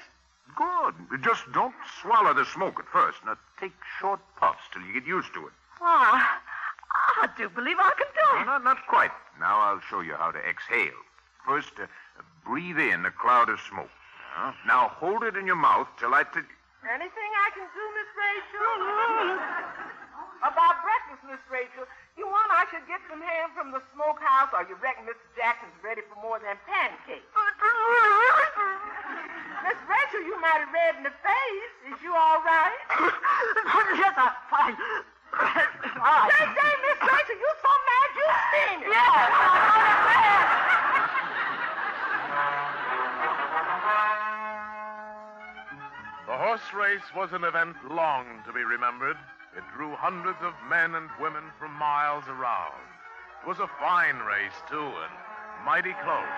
[0.57, 0.95] Good.
[1.23, 3.19] Just don't swallow the smoke at first.
[3.27, 5.53] Now, take short puffs till you get used to it.
[5.81, 6.21] Oh,
[7.23, 8.47] I do believe I can do No, it.
[8.47, 9.11] not, not quite.
[9.39, 10.97] Now I'll show you how to exhale.
[11.47, 11.87] First, uh,
[12.45, 13.91] breathe in a cloud of smoke.
[14.37, 16.43] Now, now hold it in your mouth till I tell
[16.87, 19.37] Anything I can do, Miss Rachel?
[20.47, 21.85] About breakfast, Miss Rachel.
[22.77, 25.25] You should get some ham from the smokehouse, or you reckon Mr.
[25.33, 27.25] Jackson's ready for more than pancakes?
[29.65, 31.73] Miss Rachel, you might have red in the face.
[31.89, 32.77] Is you all right?
[33.97, 34.77] yes, I'm fine.
[34.77, 36.29] All right.
[36.37, 38.93] Say, say, Miss Rachel, you so mad you steaming.
[38.93, 39.33] Yes,
[46.29, 49.17] The horse race was an event long to be remembered.
[49.57, 52.77] It drew hundreds of men and women from miles around.
[53.41, 55.13] It was a fine race, too, and
[55.65, 56.37] mighty close.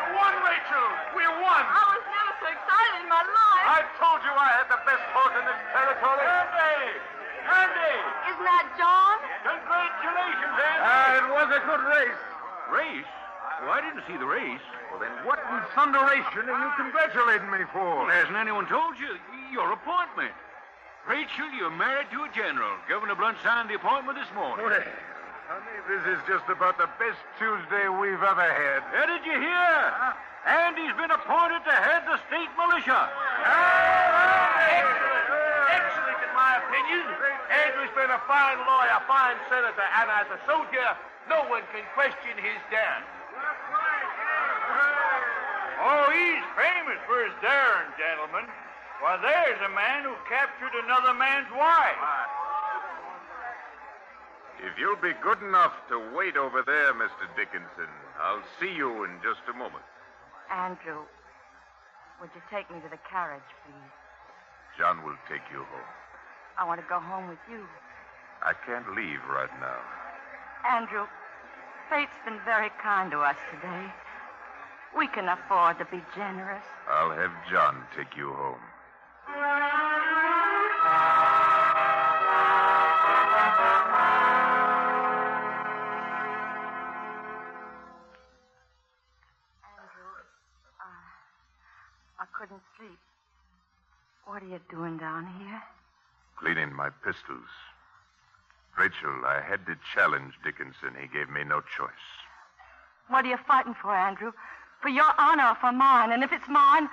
[0.00, 0.88] We won, Rachel!
[1.12, 1.60] We won!
[1.60, 3.68] I was never so excited in my life.
[3.68, 6.24] I told you I had the best horse in this territory.
[6.24, 7.04] Andy!
[7.52, 7.94] Andy!
[8.32, 9.20] Isn't that John?
[9.44, 10.88] Congratulations, Andy!
[10.88, 12.22] Uh, it was a good race.
[12.72, 13.12] Race?
[13.60, 14.64] Well, I didn't see the race.
[14.88, 18.08] Well, then what in thunderation are you congratulating me for?
[18.08, 19.20] Well, hasn't anyone told you?
[19.52, 20.32] Your appointment.
[21.06, 22.74] Rachel, you're married to a general.
[22.90, 24.66] Governor Blount signed the appointment this morning.
[24.66, 28.82] Well, honey, this is just about the best Tuesday we've ever had.
[28.90, 29.78] Hey, did you hear?
[30.50, 33.06] Andy's been appointed to head the state militia.
[34.66, 35.30] Excellent!
[35.78, 37.06] Excellent, in my opinion.
[37.54, 40.90] Andrew's been a fine lawyer, a fine senator, and as a soldier,
[41.30, 43.06] no one can question his daring.
[45.86, 48.50] Oh, he's famous for his daring, gentlemen.
[49.00, 52.00] Why, there's a man who captured another man's wife.
[54.64, 57.28] If you'll be good enough to wait over there, Mr.
[57.36, 59.84] Dickinson, I'll see you in just a moment.
[60.50, 61.04] Andrew,
[62.20, 63.92] would you take me to the carriage, please?
[64.78, 65.92] John will take you home.
[66.58, 67.64] I want to go home with you.
[68.42, 69.80] I can't leave right now.
[70.64, 71.04] Andrew,
[71.90, 73.92] fate's been very kind to us today.
[74.96, 76.64] We can afford to be generous.
[76.88, 78.60] I'll have John take you home.
[94.36, 95.62] What are you doing down here?
[96.36, 97.48] Cleaning my pistols.
[98.76, 100.92] Rachel, I had to challenge Dickinson.
[101.00, 101.88] He gave me no choice.
[103.08, 104.32] What are you fighting for, Andrew?
[104.82, 106.12] For your honor or for mine?
[106.12, 106.90] And if it's mine,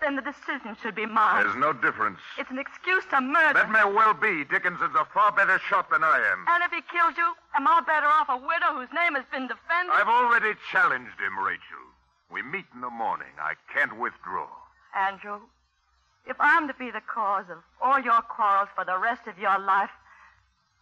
[0.00, 1.44] then the decision should be mine.
[1.44, 2.18] There's no difference.
[2.38, 3.54] It's an excuse to murder.
[3.54, 4.44] That may well be.
[4.44, 6.44] Dickinson's a far better shot than I am.
[6.48, 9.48] And if he kills you, am I better off a widow whose name has been
[9.48, 9.94] defended?
[9.94, 11.84] I've already challenged him, Rachel.
[12.30, 13.32] We meet in the morning.
[13.40, 14.48] I can't withdraw.
[14.94, 15.40] Andrew,
[16.26, 19.58] if I'm to be the cause of all your quarrels for the rest of your
[19.58, 19.90] life,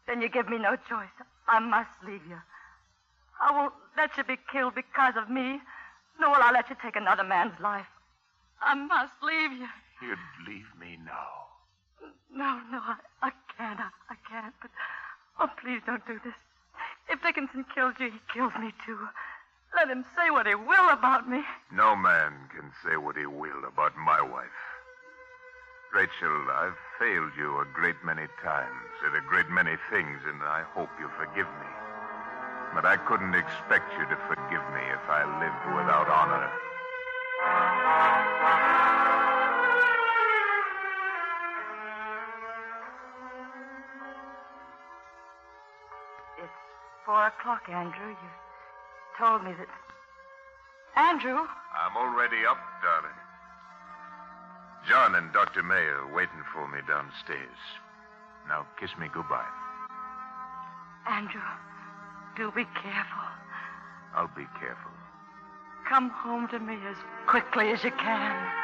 [0.06, 1.14] then you give me no choice.
[1.48, 2.38] I must leave you.
[3.40, 5.60] I won't let you be killed because of me,
[6.20, 7.86] nor will I let you take another man's life.
[8.64, 9.68] I must leave you.
[10.00, 11.42] You'd leave me now.
[12.34, 13.80] No, no, I, I can't.
[13.80, 14.54] I, I can't.
[14.60, 14.70] But,
[15.40, 16.34] oh, please don't do this.
[17.10, 18.98] If Dickinson kills you, he kills me too.
[19.74, 21.42] Let him say what he will about me.
[21.72, 24.60] No man can say what he will about my wife.
[25.92, 30.62] Rachel, I've failed you a great many times, said a great many things, and I
[30.72, 31.70] hope you forgive me.
[32.74, 36.48] But I couldn't expect you to forgive me if I lived without honor.
[46.38, 46.58] It's
[47.04, 48.08] four o'clock, Andrew.
[48.08, 48.30] You
[49.18, 49.68] told me that.
[50.96, 51.38] Andrew?
[51.38, 53.18] I'm already up, darling.
[54.88, 55.62] John and Dr.
[55.62, 57.58] May are waiting for me downstairs.
[58.48, 59.46] Now kiss me goodbye.
[61.08, 61.40] Andrew,
[62.36, 63.28] do be careful.
[64.14, 64.91] I'll be careful.
[65.88, 68.62] Come home to me as quickly as you can.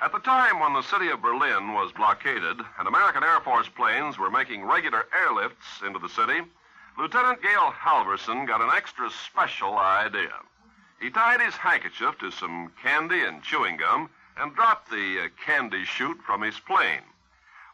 [0.00, 4.16] At the time when the city of Berlin was blockaded and American Air Force planes
[4.16, 6.40] were making regular airlifts into the city,
[6.96, 10.32] Lieutenant Gail Halvorsen got an extra special idea.
[11.00, 15.84] He tied his handkerchief to some candy and chewing gum and dropped the uh, candy
[15.84, 17.02] chute from his plane.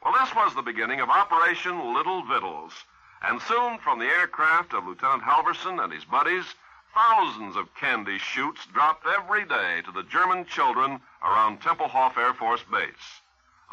[0.02, 2.84] Well, this was the beginning of Operation Little Vittles,
[3.22, 6.54] and soon from the aircraft of Lieutenant Halvorsen and his buddies,
[6.94, 12.62] thousands of candy chutes dropped every day to the German children around Tempelhof Air Force
[12.70, 13.22] Base.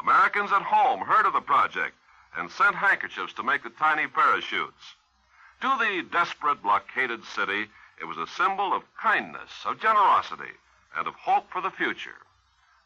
[0.00, 1.94] Americans at home heard of the project
[2.36, 4.94] and sent handkerchiefs to make the tiny parachutes.
[5.60, 7.68] To the desperate, blockaded city,
[8.00, 10.52] it was a symbol of kindness, of generosity,
[10.96, 12.16] and of hope for the future.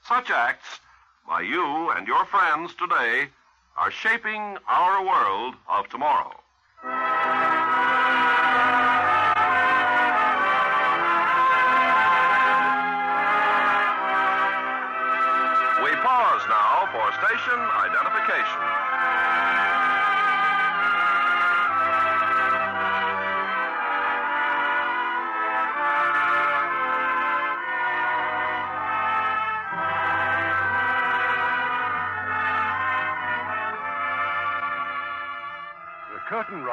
[0.07, 0.81] Such acts,
[1.27, 3.29] by you and your friends today,
[3.77, 6.41] are shaping our world of tomorrow.
[15.83, 18.63] We pause now for station identification.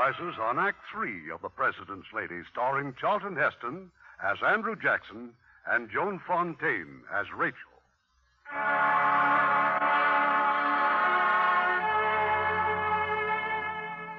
[0.04, 3.89] Curtain on Act Three of The President's Lady, starring Charlton Heston
[4.22, 5.32] as Andrew Jackson
[5.66, 7.72] and Joan Fontaine as Rachel.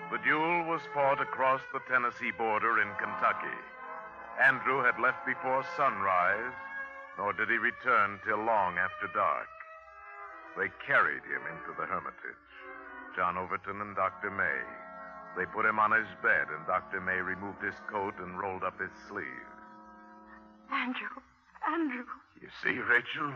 [0.09, 3.61] The duel was fought across the Tennessee border in Kentucky.
[4.41, 6.55] Andrew had left before sunrise,
[7.18, 9.49] nor did he return till long after dark.
[10.57, 12.41] They carried him into the hermitage.
[13.14, 14.30] John Overton and Dr.
[14.30, 14.64] May.
[15.37, 17.01] They put him on his bed, and Dr.
[17.01, 19.51] May removed his coat and rolled up his sleeves.
[20.70, 21.18] Andrew,
[21.66, 22.07] Andrew.
[22.41, 23.32] You see, Rachel,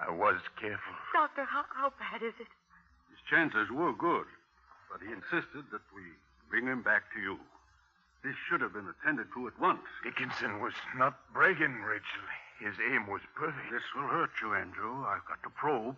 [0.00, 0.94] I was careful.
[1.12, 2.48] Doctor, how, how bad is it?
[3.10, 4.26] His chances were good,
[4.90, 6.02] but he insisted that we
[6.48, 7.38] bring him back to you.
[8.24, 9.84] This should have been attended to at once.
[10.02, 12.26] Dickinson was not bragging, Rachel.
[12.58, 13.70] His aim was perfect.
[13.70, 15.04] This will hurt you, Andrew.
[15.06, 15.96] I've got to probe.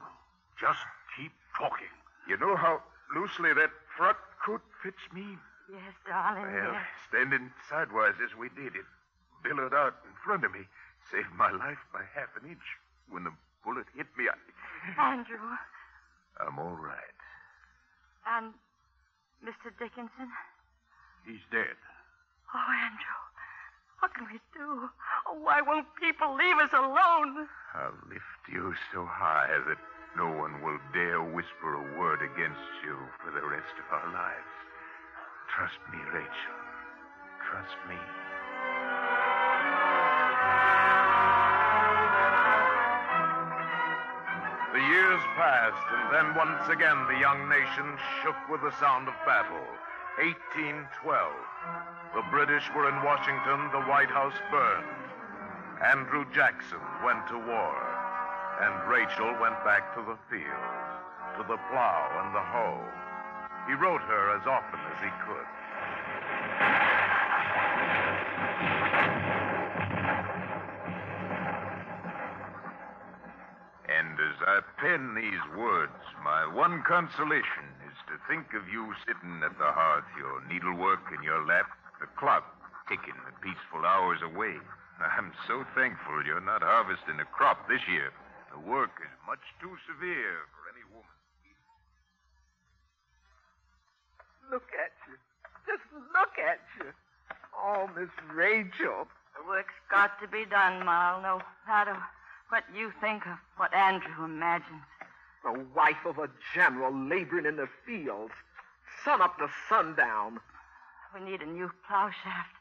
[0.60, 0.80] Just
[1.16, 1.88] keep talking.
[2.28, 2.82] You know how
[3.14, 3.70] loosely that
[4.00, 5.36] frock coat fits me?
[5.68, 6.48] Yes, darling.
[6.48, 6.88] Well, yes.
[7.04, 8.88] standing sidewise as we did, it
[9.44, 10.64] billowed out in front of me,
[11.12, 12.64] saved my life by half an inch.
[13.12, 13.32] When the
[13.62, 15.12] bullet hit me, I.
[15.12, 15.36] Andrew.
[16.40, 17.12] I'm all right.
[18.24, 18.56] And
[19.44, 19.68] Mr.
[19.76, 20.32] Dickinson?
[21.28, 21.76] He's dead.
[22.56, 23.20] Oh, Andrew.
[24.00, 24.88] What can we do?
[25.28, 27.44] Oh, why won't people leave us alone?
[27.76, 29.76] I'll lift you so high that
[30.16, 34.54] no one will dare whisper a word against you for the rest of our lives.
[35.54, 36.58] Trust me, Rachel.
[37.50, 37.96] Trust me.
[44.72, 49.14] The years passed, and then once again the young nation shook with the sound of
[49.26, 49.66] battle.
[50.18, 51.32] 1812.
[52.14, 54.86] The British were in Washington, the White House burned.
[55.82, 57.74] Andrew Jackson went to war,
[58.60, 60.68] and Rachel went back to the field,
[61.36, 62.84] to the plow and the hoe.
[63.66, 65.48] He wrote her as often as he could.
[73.88, 79.40] And as I pen these words, my one consolation is to think of you sitting
[79.44, 81.66] at the hearth, your needlework in your lap,
[82.00, 82.44] the clock
[82.88, 84.56] ticking the peaceful hours away.
[85.00, 88.10] I'm so thankful you're not harvesting a crop this year.
[88.50, 91.16] The work is much too severe for any woman.
[94.50, 95.14] Look at you.
[95.66, 96.90] Just look at you.
[97.56, 99.06] Oh, Miss Rachel.
[99.36, 101.96] The work's got to be done, Moll, no matter
[102.48, 104.82] what you think of what Andrew imagines.
[105.44, 108.34] The wife of a general laboring in the fields,
[109.04, 110.40] sun up to sundown.
[111.14, 112.54] We need a new plow shaft.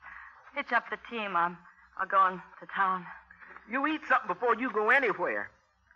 [0.55, 1.35] Hitch up the team.
[1.35, 1.57] I'm,
[1.99, 3.05] I'm going to town.
[3.69, 5.49] You eat something before you go anywhere.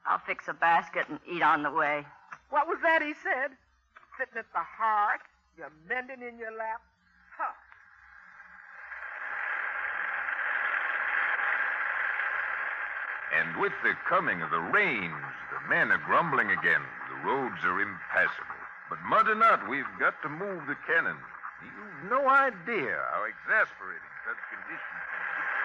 [0.06, 2.06] I'll fix a basket and eat on the way.
[2.50, 3.52] What was that he said?
[4.18, 5.22] Sitting at the hearth,
[5.58, 6.82] you're mending in your lap.
[7.38, 7.54] Huh.
[13.34, 16.82] And with the coming of the rains, the men are grumbling again.
[17.10, 18.62] The roads are impassable.
[18.90, 21.18] But mud or not, we've got to move the cannon.
[21.64, 25.63] You've no idea how exasperating such conditions can be.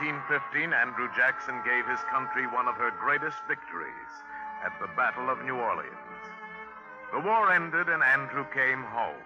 [0.00, 4.12] 1815, Andrew Jackson gave his country one of her greatest victories
[4.64, 6.24] at the Battle of New Orleans.
[7.12, 9.20] The war ended and Andrew came home.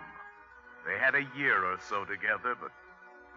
[0.83, 2.75] They had a year or so together, but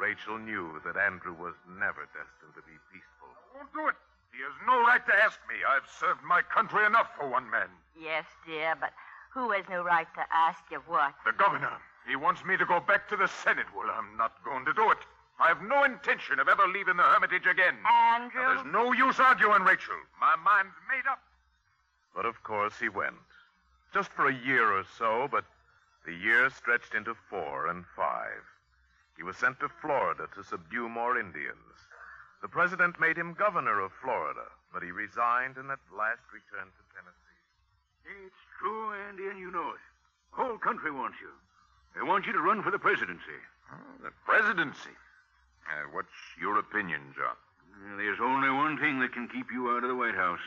[0.02, 3.30] Rachel knew that Andrew was never destined to be peaceful.
[3.54, 3.98] Won't do it.
[4.34, 5.62] He has no right to ask me.
[5.62, 7.70] I've served my country enough for one man.
[7.94, 8.90] Yes, dear, but
[9.38, 11.14] Who has no right to ask you what?
[11.26, 11.78] The governor.
[12.10, 13.70] He wants me to go back to the Senate.
[13.78, 14.98] Well, I'm not going to do it.
[15.40, 17.76] I have no intention of ever leaving the Hermitage again.
[17.88, 18.42] Andrew?
[18.42, 19.96] Now, there's no use arguing, Rachel.
[20.20, 21.24] My mind's made up.
[22.14, 23.16] But of course he went.
[23.94, 25.46] Just for a year or so, but
[26.06, 28.44] the year stretched into four and five.
[29.16, 31.76] He was sent to Florida to subdue more Indians.
[32.42, 36.84] The president made him governor of Florida, but he resigned and at last returned to
[36.96, 38.26] Tennessee.
[38.26, 39.84] It's true, Andy, and you know it.
[40.32, 41.32] The whole country wants you.
[41.96, 43.40] They want you to run for the presidency.
[43.72, 44.96] Oh, the presidency?
[45.70, 46.10] Uh, what's
[46.40, 47.36] your opinion, John?
[47.98, 50.40] There's only one thing that can keep you out of the White House,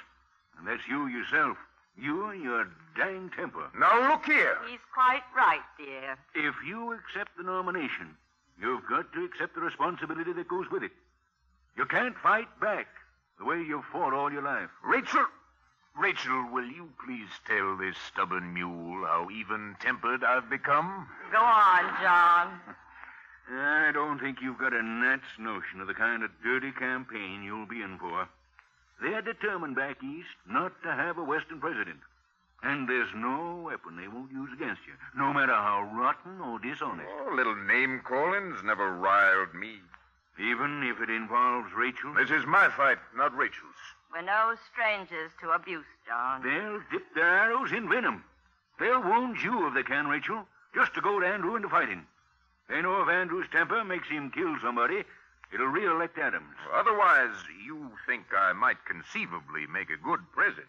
[0.58, 1.56] and that's you yourself.
[1.96, 2.66] You and your
[2.96, 3.68] dang temper.
[3.78, 4.56] Now, look here.
[4.68, 6.16] He's quite right, dear.
[6.34, 8.16] If you accept the nomination,
[8.60, 10.92] you've got to accept the responsibility that goes with it.
[11.76, 12.86] You can't fight back
[13.38, 14.70] the way you've fought all your life.
[14.84, 15.24] Rachel,
[15.98, 21.06] Rachel, will you please tell this stubborn mule how even tempered I've become?
[21.30, 22.60] Go on, John.
[23.50, 27.66] I don't think you've got a gnat's notion of the kind of dirty campaign you'll
[27.66, 28.28] be in for.
[29.00, 31.98] They're determined back east not to have a Western president.
[32.62, 37.08] And there's no weapon they won't use against you, no matter how rotten or dishonest.
[37.20, 39.80] Oh, little name calling's never riled me.
[40.38, 42.14] Even if it involves Rachel?
[42.14, 43.74] This is my fight, not Rachel's.
[44.12, 46.42] We're no strangers to abuse, John.
[46.42, 48.22] They'll dip their arrows in venom.
[48.78, 52.06] They'll wound you if they can, Rachel, just to goad Andrew into fighting.
[52.68, 55.04] They know if Andrew's temper makes him kill somebody,
[55.52, 56.56] it'll re-elect Adams.
[56.72, 57.34] Otherwise,
[57.64, 60.68] you think I might conceivably make a good president.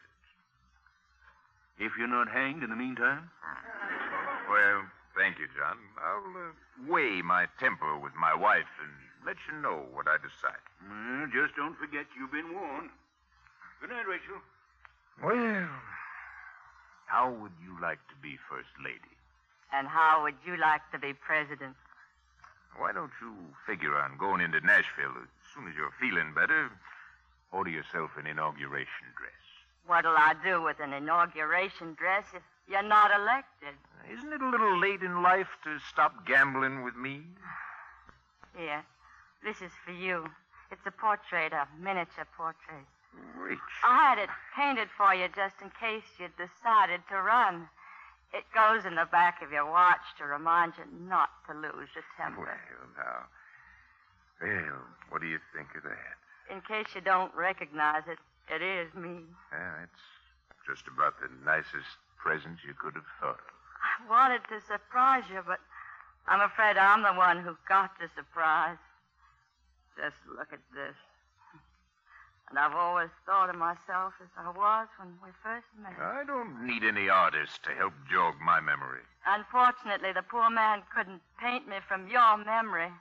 [1.80, 3.30] If you're not hanged in the meantime?
[4.50, 4.84] Well,
[5.18, 5.78] thank you, John.
[5.98, 8.92] I'll uh, weigh my temper with my wife and
[9.26, 10.62] let you know what I decide.
[10.84, 12.90] Well, just don't forget you've been warned.
[13.82, 14.40] Good night, Rachel.
[15.24, 15.70] Well,
[17.06, 19.14] how would you like to be First Lady?
[19.74, 21.76] And how would you like to be president?
[22.78, 23.34] Why don't you
[23.66, 26.70] figure on going into Nashville as soon as you're feeling better?
[27.52, 29.44] Order yourself an inauguration dress.
[29.86, 33.76] What'll I do with an inauguration dress if you're not elected?
[34.12, 37.22] Isn't it a little late in life to stop gambling with me?
[38.58, 38.84] Here,
[39.44, 40.26] this is for you.
[40.72, 42.86] It's a portrait, a miniature portrait.
[43.38, 43.60] Rich.
[43.84, 47.70] I had it painted for you just in case you'd decided to run.
[48.34, 52.04] It goes in the back of your watch to remind you not to lose your
[52.18, 52.42] temper.
[52.42, 53.30] Well, now.
[54.42, 56.18] Well, what do you think of that?
[56.50, 58.18] In case you don't recognize it,
[58.50, 59.22] it is me.
[59.54, 60.04] Yeah, it's
[60.68, 63.54] just about the nicest present you could have thought of.
[63.84, 65.60] I wanted to surprise you, but
[66.28, 68.82] I'm afraid I'm the one who got the surprise.
[69.96, 70.96] Just look at this.
[72.54, 75.98] And I've always thought of myself as I was when we first met.
[75.98, 79.02] I don't need any artist to help jog my memory.
[79.26, 82.94] Unfortunately, the poor man couldn't paint me from your memory.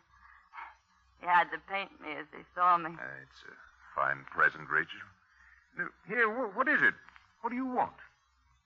[1.21, 2.97] He had to paint me as he saw me.
[2.97, 3.53] Uh, it's a
[3.95, 5.05] fine present, Rachel.
[5.77, 6.95] Now, Here, wh- what is it?
[7.43, 7.93] What do you want?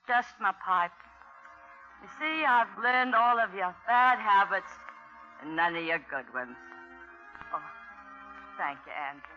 [0.06, 0.94] Just my pipe.
[2.00, 4.70] You see, I've learned all of your bad habits
[5.42, 6.54] and none of your good ones.
[7.52, 7.58] Oh,
[8.56, 9.35] thank you, Andrew.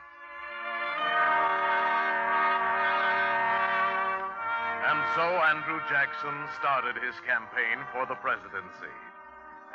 [4.90, 8.94] And so Andrew Jackson started his campaign for the presidency.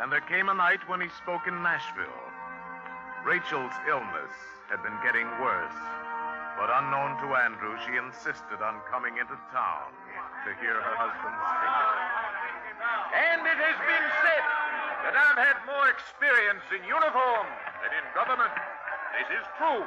[0.01, 2.25] And there came a night when he spoke in Nashville.
[3.25, 4.35] Rachel's illness
[4.69, 5.81] had been getting worse,
[6.61, 9.89] but unknown to Andrew, she insisted on coming into town
[10.45, 11.75] to hear her husband speak.
[13.17, 14.45] And it has been said
[15.09, 17.47] that I've had more experience in uniform
[17.81, 18.53] than in government.
[19.15, 19.87] This is true.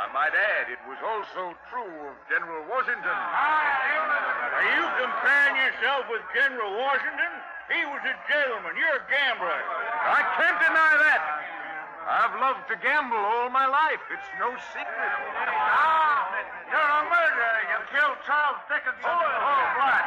[0.00, 3.12] I might add, it was also true of General Washington.
[3.12, 7.28] Are you comparing yourself with General Washington?
[7.68, 8.80] He was a gentleman.
[8.80, 9.60] You're a gambler.
[9.60, 11.22] I can't deny that.
[12.08, 14.00] I've loved to gamble all my life.
[14.08, 15.12] It's no secret.
[15.68, 16.32] Ah,
[16.64, 17.58] you're a murderer.
[17.68, 20.04] You killed Charles Dickinson in cold blood.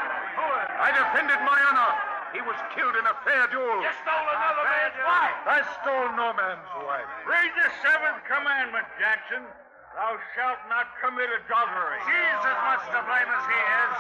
[0.74, 1.94] I defended my honor.
[2.34, 3.78] He was killed in a fair duel.
[3.86, 5.38] You stole another man's wife.
[5.46, 7.06] I stole no man's wife.
[7.30, 9.46] Read the seventh commandment, Jackson.
[9.94, 12.02] Thou shalt not commit adultery.
[12.10, 13.94] She's as much to blame as he is.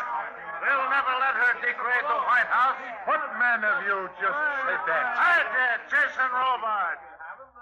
[0.66, 2.82] They'll never let her degrade the White House.
[3.06, 5.06] What man of you just said that?
[5.14, 6.98] I did, Jason Robart.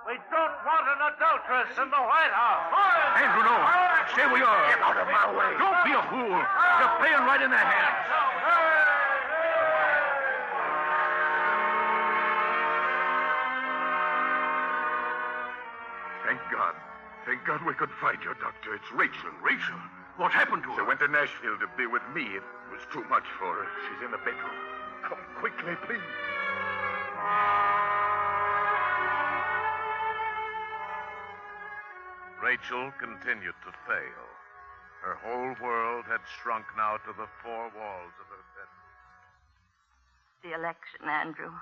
[0.08, 2.72] We don't want an adulteress in the White House.
[3.20, 3.58] Andrew, no.
[4.16, 4.64] Stay where you are.
[4.72, 5.52] Get out of my way.
[5.60, 6.40] Don't be a fool.
[6.40, 8.71] You're playing right in their hands.
[17.42, 18.76] Thank God we could find your doctor.
[18.76, 19.34] It's Rachel.
[19.42, 19.82] Rachel?
[20.18, 20.76] What happened to her?
[20.78, 22.38] She went to Nashville to be with me.
[22.38, 23.66] It was too much for her.
[23.82, 24.54] She's in the bedroom.
[25.02, 26.06] Come quickly, please.
[32.46, 34.26] Rachel continued to fail.
[35.02, 38.86] Her whole world had shrunk now to the four walls of her bedroom.
[40.46, 41.58] The election, Andrew.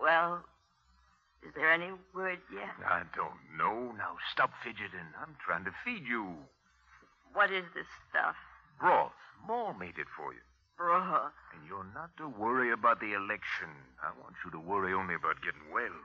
[0.00, 0.46] Well,
[1.42, 2.74] is there any word yet?
[2.84, 3.92] I don't know.
[3.96, 5.08] Now stop fidgeting.
[5.20, 6.36] I'm trying to feed you.
[7.32, 8.36] What is this stuff?
[8.78, 9.12] Broth.
[9.46, 10.44] Moll made it for you.
[10.76, 11.32] Broth.
[11.54, 13.72] And you're not to worry about the election.
[14.02, 15.96] I want you to worry only about getting well.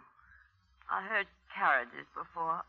[0.91, 2.63] I heard carriages before.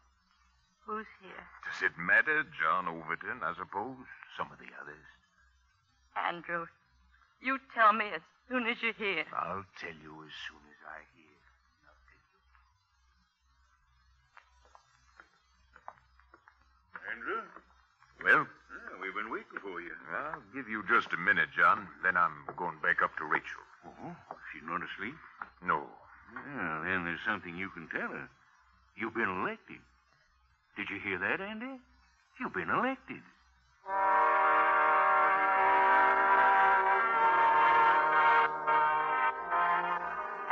[0.86, 1.46] Who's here?
[1.66, 2.46] Does it matter?
[2.62, 4.06] John Overton, I suppose.
[4.38, 5.06] Some of the others.
[6.16, 6.66] Andrew,
[7.42, 9.24] you tell me as soon as you hear.
[9.34, 11.35] I'll tell you as soon as I hear.
[17.16, 17.42] Andrew?
[18.24, 18.44] Well?
[18.44, 19.92] Yeah, we've been waiting for you.
[20.12, 21.88] I'll give you just a minute, John.
[22.02, 23.64] Then I'm going back up to Rachel.
[23.86, 24.16] Oh,
[24.52, 25.14] she's not asleep?
[25.64, 25.86] No.
[26.34, 28.28] Well, then there's something you can tell her.
[28.96, 29.80] You've been elected.
[30.76, 31.80] Did you hear that, Andy?
[32.40, 33.22] You've been elected.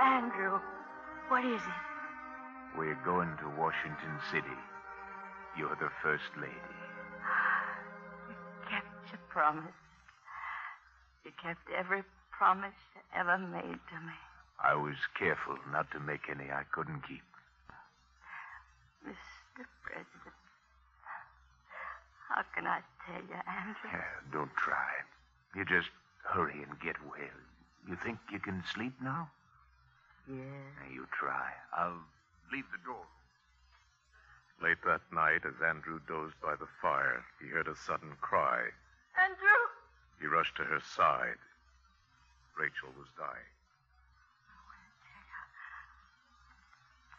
[0.00, 0.60] Andrew,
[1.28, 2.78] what is it?
[2.78, 4.56] We're going to Washington City.
[5.56, 6.78] You're the first lady.
[8.28, 8.34] You
[8.68, 9.78] kept your promise.
[11.24, 14.18] You kept every promise you ever made to me.
[14.62, 17.22] I was careful not to make any I couldn't keep.
[19.06, 19.64] Mr.
[19.82, 20.34] President,
[22.28, 23.90] how can I tell you, Andrew?
[23.92, 24.90] Yeah, don't try.
[25.54, 25.90] You just
[26.24, 27.38] hurry and get well.
[27.86, 29.28] You think you can sleep now?
[30.26, 30.40] Yeah.
[30.80, 31.52] Now, you try.
[31.76, 32.00] I'll
[32.50, 33.04] leave the door.
[34.62, 38.70] Late that night, as Andrew dozed by the fire, he heard a sudden cry.
[39.20, 39.62] Andrew!
[40.20, 41.38] He rushed to her side.
[42.56, 43.50] Rachel was dying.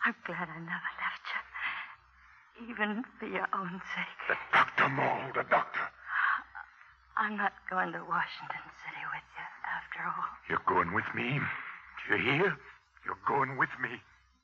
[0.06, 2.70] I'm glad I never left you.
[2.72, 4.20] Even for your own sake.
[4.30, 4.90] The Dr.
[4.90, 5.82] Moll, the doctor.
[7.18, 10.30] I'm not going to Washington City with you after all.
[10.48, 11.40] You're going with me.
[12.08, 12.58] Do you hear?
[13.06, 13.90] You're going with me.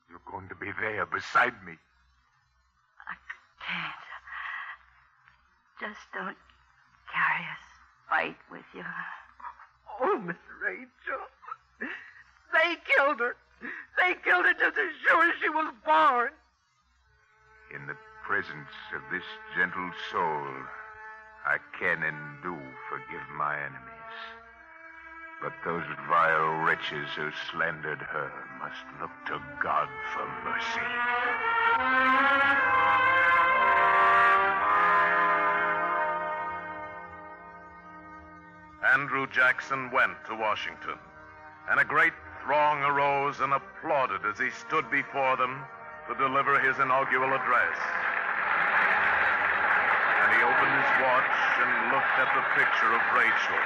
[0.09, 1.77] You're going to be there beside me.
[3.72, 4.05] Can't.
[5.80, 6.38] Just don't
[7.07, 7.57] carry a
[8.05, 8.84] spite with you.
[10.01, 11.24] Oh, Miss Rachel.
[12.51, 13.36] They killed her.
[13.97, 16.32] They killed her just as sure as she was born.
[17.74, 17.95] In the
[18.28, 19.24] presence of this
[19.55, 20.47] gentle soul,
[21.45, 22.57] I can and do
[22.89, 24.17] forgive my enemies.
[25.41, 30.82] But those vile wretches who slandered her must look to God for mercy.
[38.91, 40.99] Andrew Jackson went to Washington,
[41.71, 42.11] and a great
[42.43, 45.63] throng arose and applauded as he stood before them
[46.09, 47.77] to deliver his inaugural address.
[50.19, 53.63] And he opened his watch and looked at the picture of Rachel,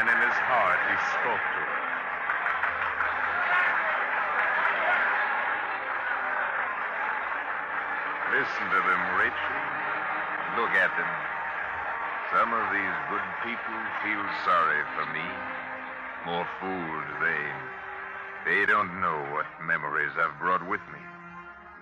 [0.00, 1.82] and in his heart he spoke to her.
[8.32, 9.60] Listen to them, Rachel.
[10.56, 11.31] Look at them.
[12.32, 15.28] Some of these good people feel sorry for me.
[16.24, 17.44] More fools they.
[18.48, 21.02] They don't know what memories I've brought with me.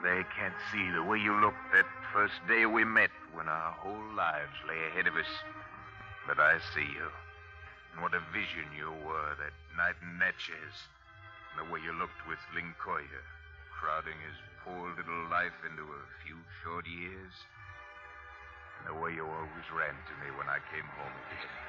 [0.03, 4.03] They can't see the way you looked that first day we met when our whole
[4.19, 5.31] lives lay ahead of us.
[6.27, 7.07] But I see you.
[7.95, 10.75] And what a vision you were that night in Natchez.
[11.55, 13.23] And the way you looked with Lyncoya,
[13.71, 17.35] crowding his poor little life into a few short years.
[18.87, 21.61] The way you always ran to me when I came home again.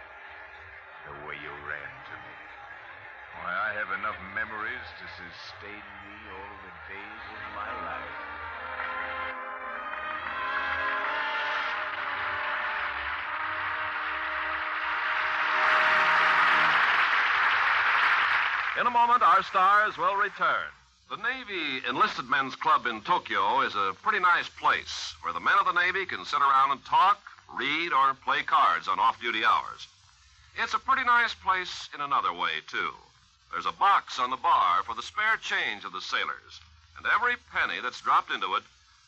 [1.08, 2.38] The way you ran to me.
[3.42, 8.32] Why, I have enough memories to sustain me all the days of my life.
[18.80, 20.81] In a moment, our stars will return.
[21.12, 25.60] The Navy Enlisted Men's Club in Tokyo is a pretty nice place where the men
[25.60, 27.20] of the Navy can sit around and talk,
[27.54, 29.90] read, or play cards on off duty hours.
[30.56, 32.94] It's a pretty nice place in another way, too.
[33.52, 36.62] There's a box on the bar for the spare change of the sailors,
[36.98, 38.64] and every penny that's dropped into it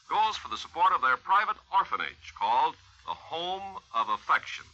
[0.10, 2.76] goes for the support of their private orphanage called
[3.06, 4.66] the Home of Affection.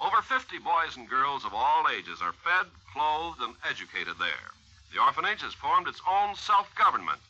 [0.00, 4.50] Over 50 boys and girls of all ages are fed, clothed, and educated there.
[4.92, 7.20] The orphanage has formed its own self government,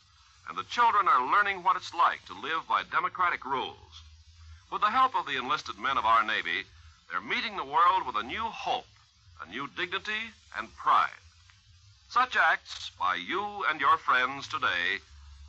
[0.47, 4.01] and the children are learning what it's like to live by democratic rules.
[4.71, 6.65] With the help of the enlisted men of our Navy,
[7.09, 8.87] they're meeting the world with a new hope,
[9.41, 11.21] a new dignity, and pride.
[12.09, 14.99] Such acts by you and your friends today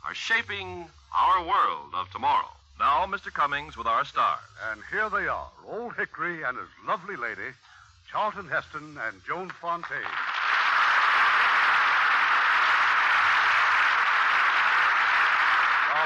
[0.05, 2.49] are shaping our world of tomorrow.
[2.79, 3.31] Now, Mr.
[3.31, 4.39] Cummings with our stars.
[4.71, 7.51] And here they are Old Hickory and his lovely lady,
[8.09, 9.97] Charlton Heston and Joan Fontaine.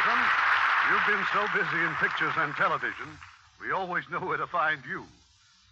[0.04, 0.26] Charlton,
[0.92, 3.08] you've been so busy in pictures and television,
[3.62, 5.06] we always know where to find you.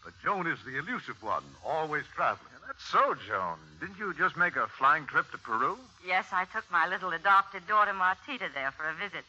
[0.05, 2.47] But Joan is the elusive one, always traveling.
[2.65, 3.57] That's so, Joan.
[3.81, 5.77] Didn't you just make a flying trip to Peru?
[6.05, 9.25] Yes, I took my little adopted daughter Martita there for a visit.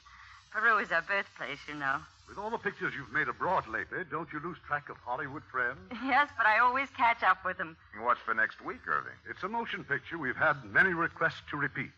[0.53, 1.97] Peru is her birthplace, you know.
[2.29, 5.79] With all the pictures you've made abroad lately, don't you lose track of Hollywood friends?
[6.07, 7.77] Yes, but I always catch up with them.
[8.01, 9.13] What's for next week, Irving?
[9.29, 11.91] It's a motion picture we've had many requests to repeat.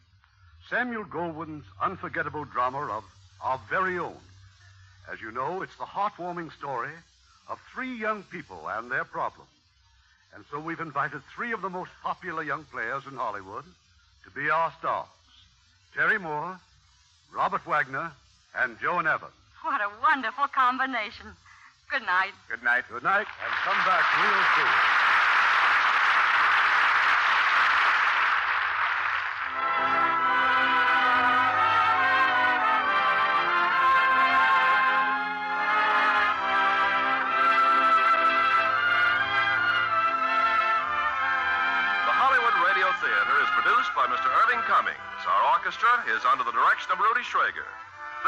[0.70, 3.04] Samuel Goldwyn's unforgettable drama of
[3.42, 4.16] Our Very Own.
[5.12, 6.90] As you know, it's the heartwarming story
[7.48, 9.50] of three young people and their problems.
[10.34, 13.64] And so we've invited three of the most popular young players in Hollywood
[14.24, 15.06] to be our stars
[15.94, 16.58] Terry Moore,
[17.32, 18.10] Robert Wagner,
[18.56, 19.32] and Joan Evans.
[19.62, 21.26] What a wonderful combination.
[21.90, 22.32] Good night.
[22.50, 22.84] Good night.
[22.90, 25.13] Good night, and come back real soon.
[46.08, 47.64] Is under the direction of Rudy Schrager.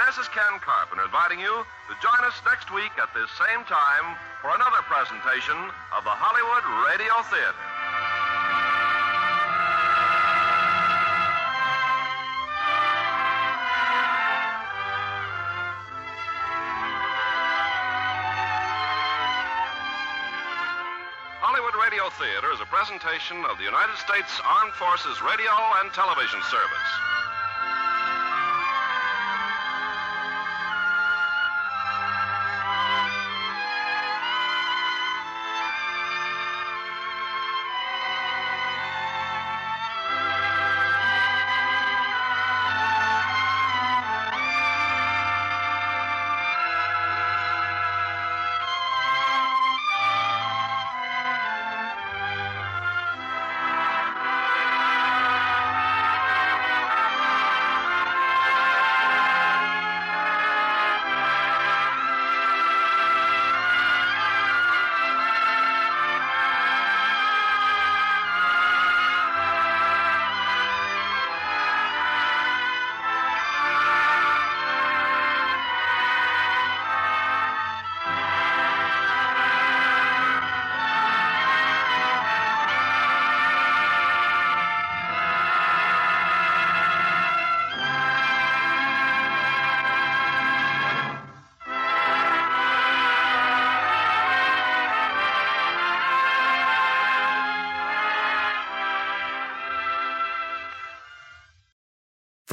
[0.09, 4.17] This is Ken Carpenter inviting you to join us next week at this same time
[4.41, 5.57] for another presentation
[5.93, 7.65] of the Hollywood Radio Theater.
[21.45, 26.41] Hollywood Radio Theater is a presentation of the United States Armed Forces Radio and Television
[26.49, 27.06] Service.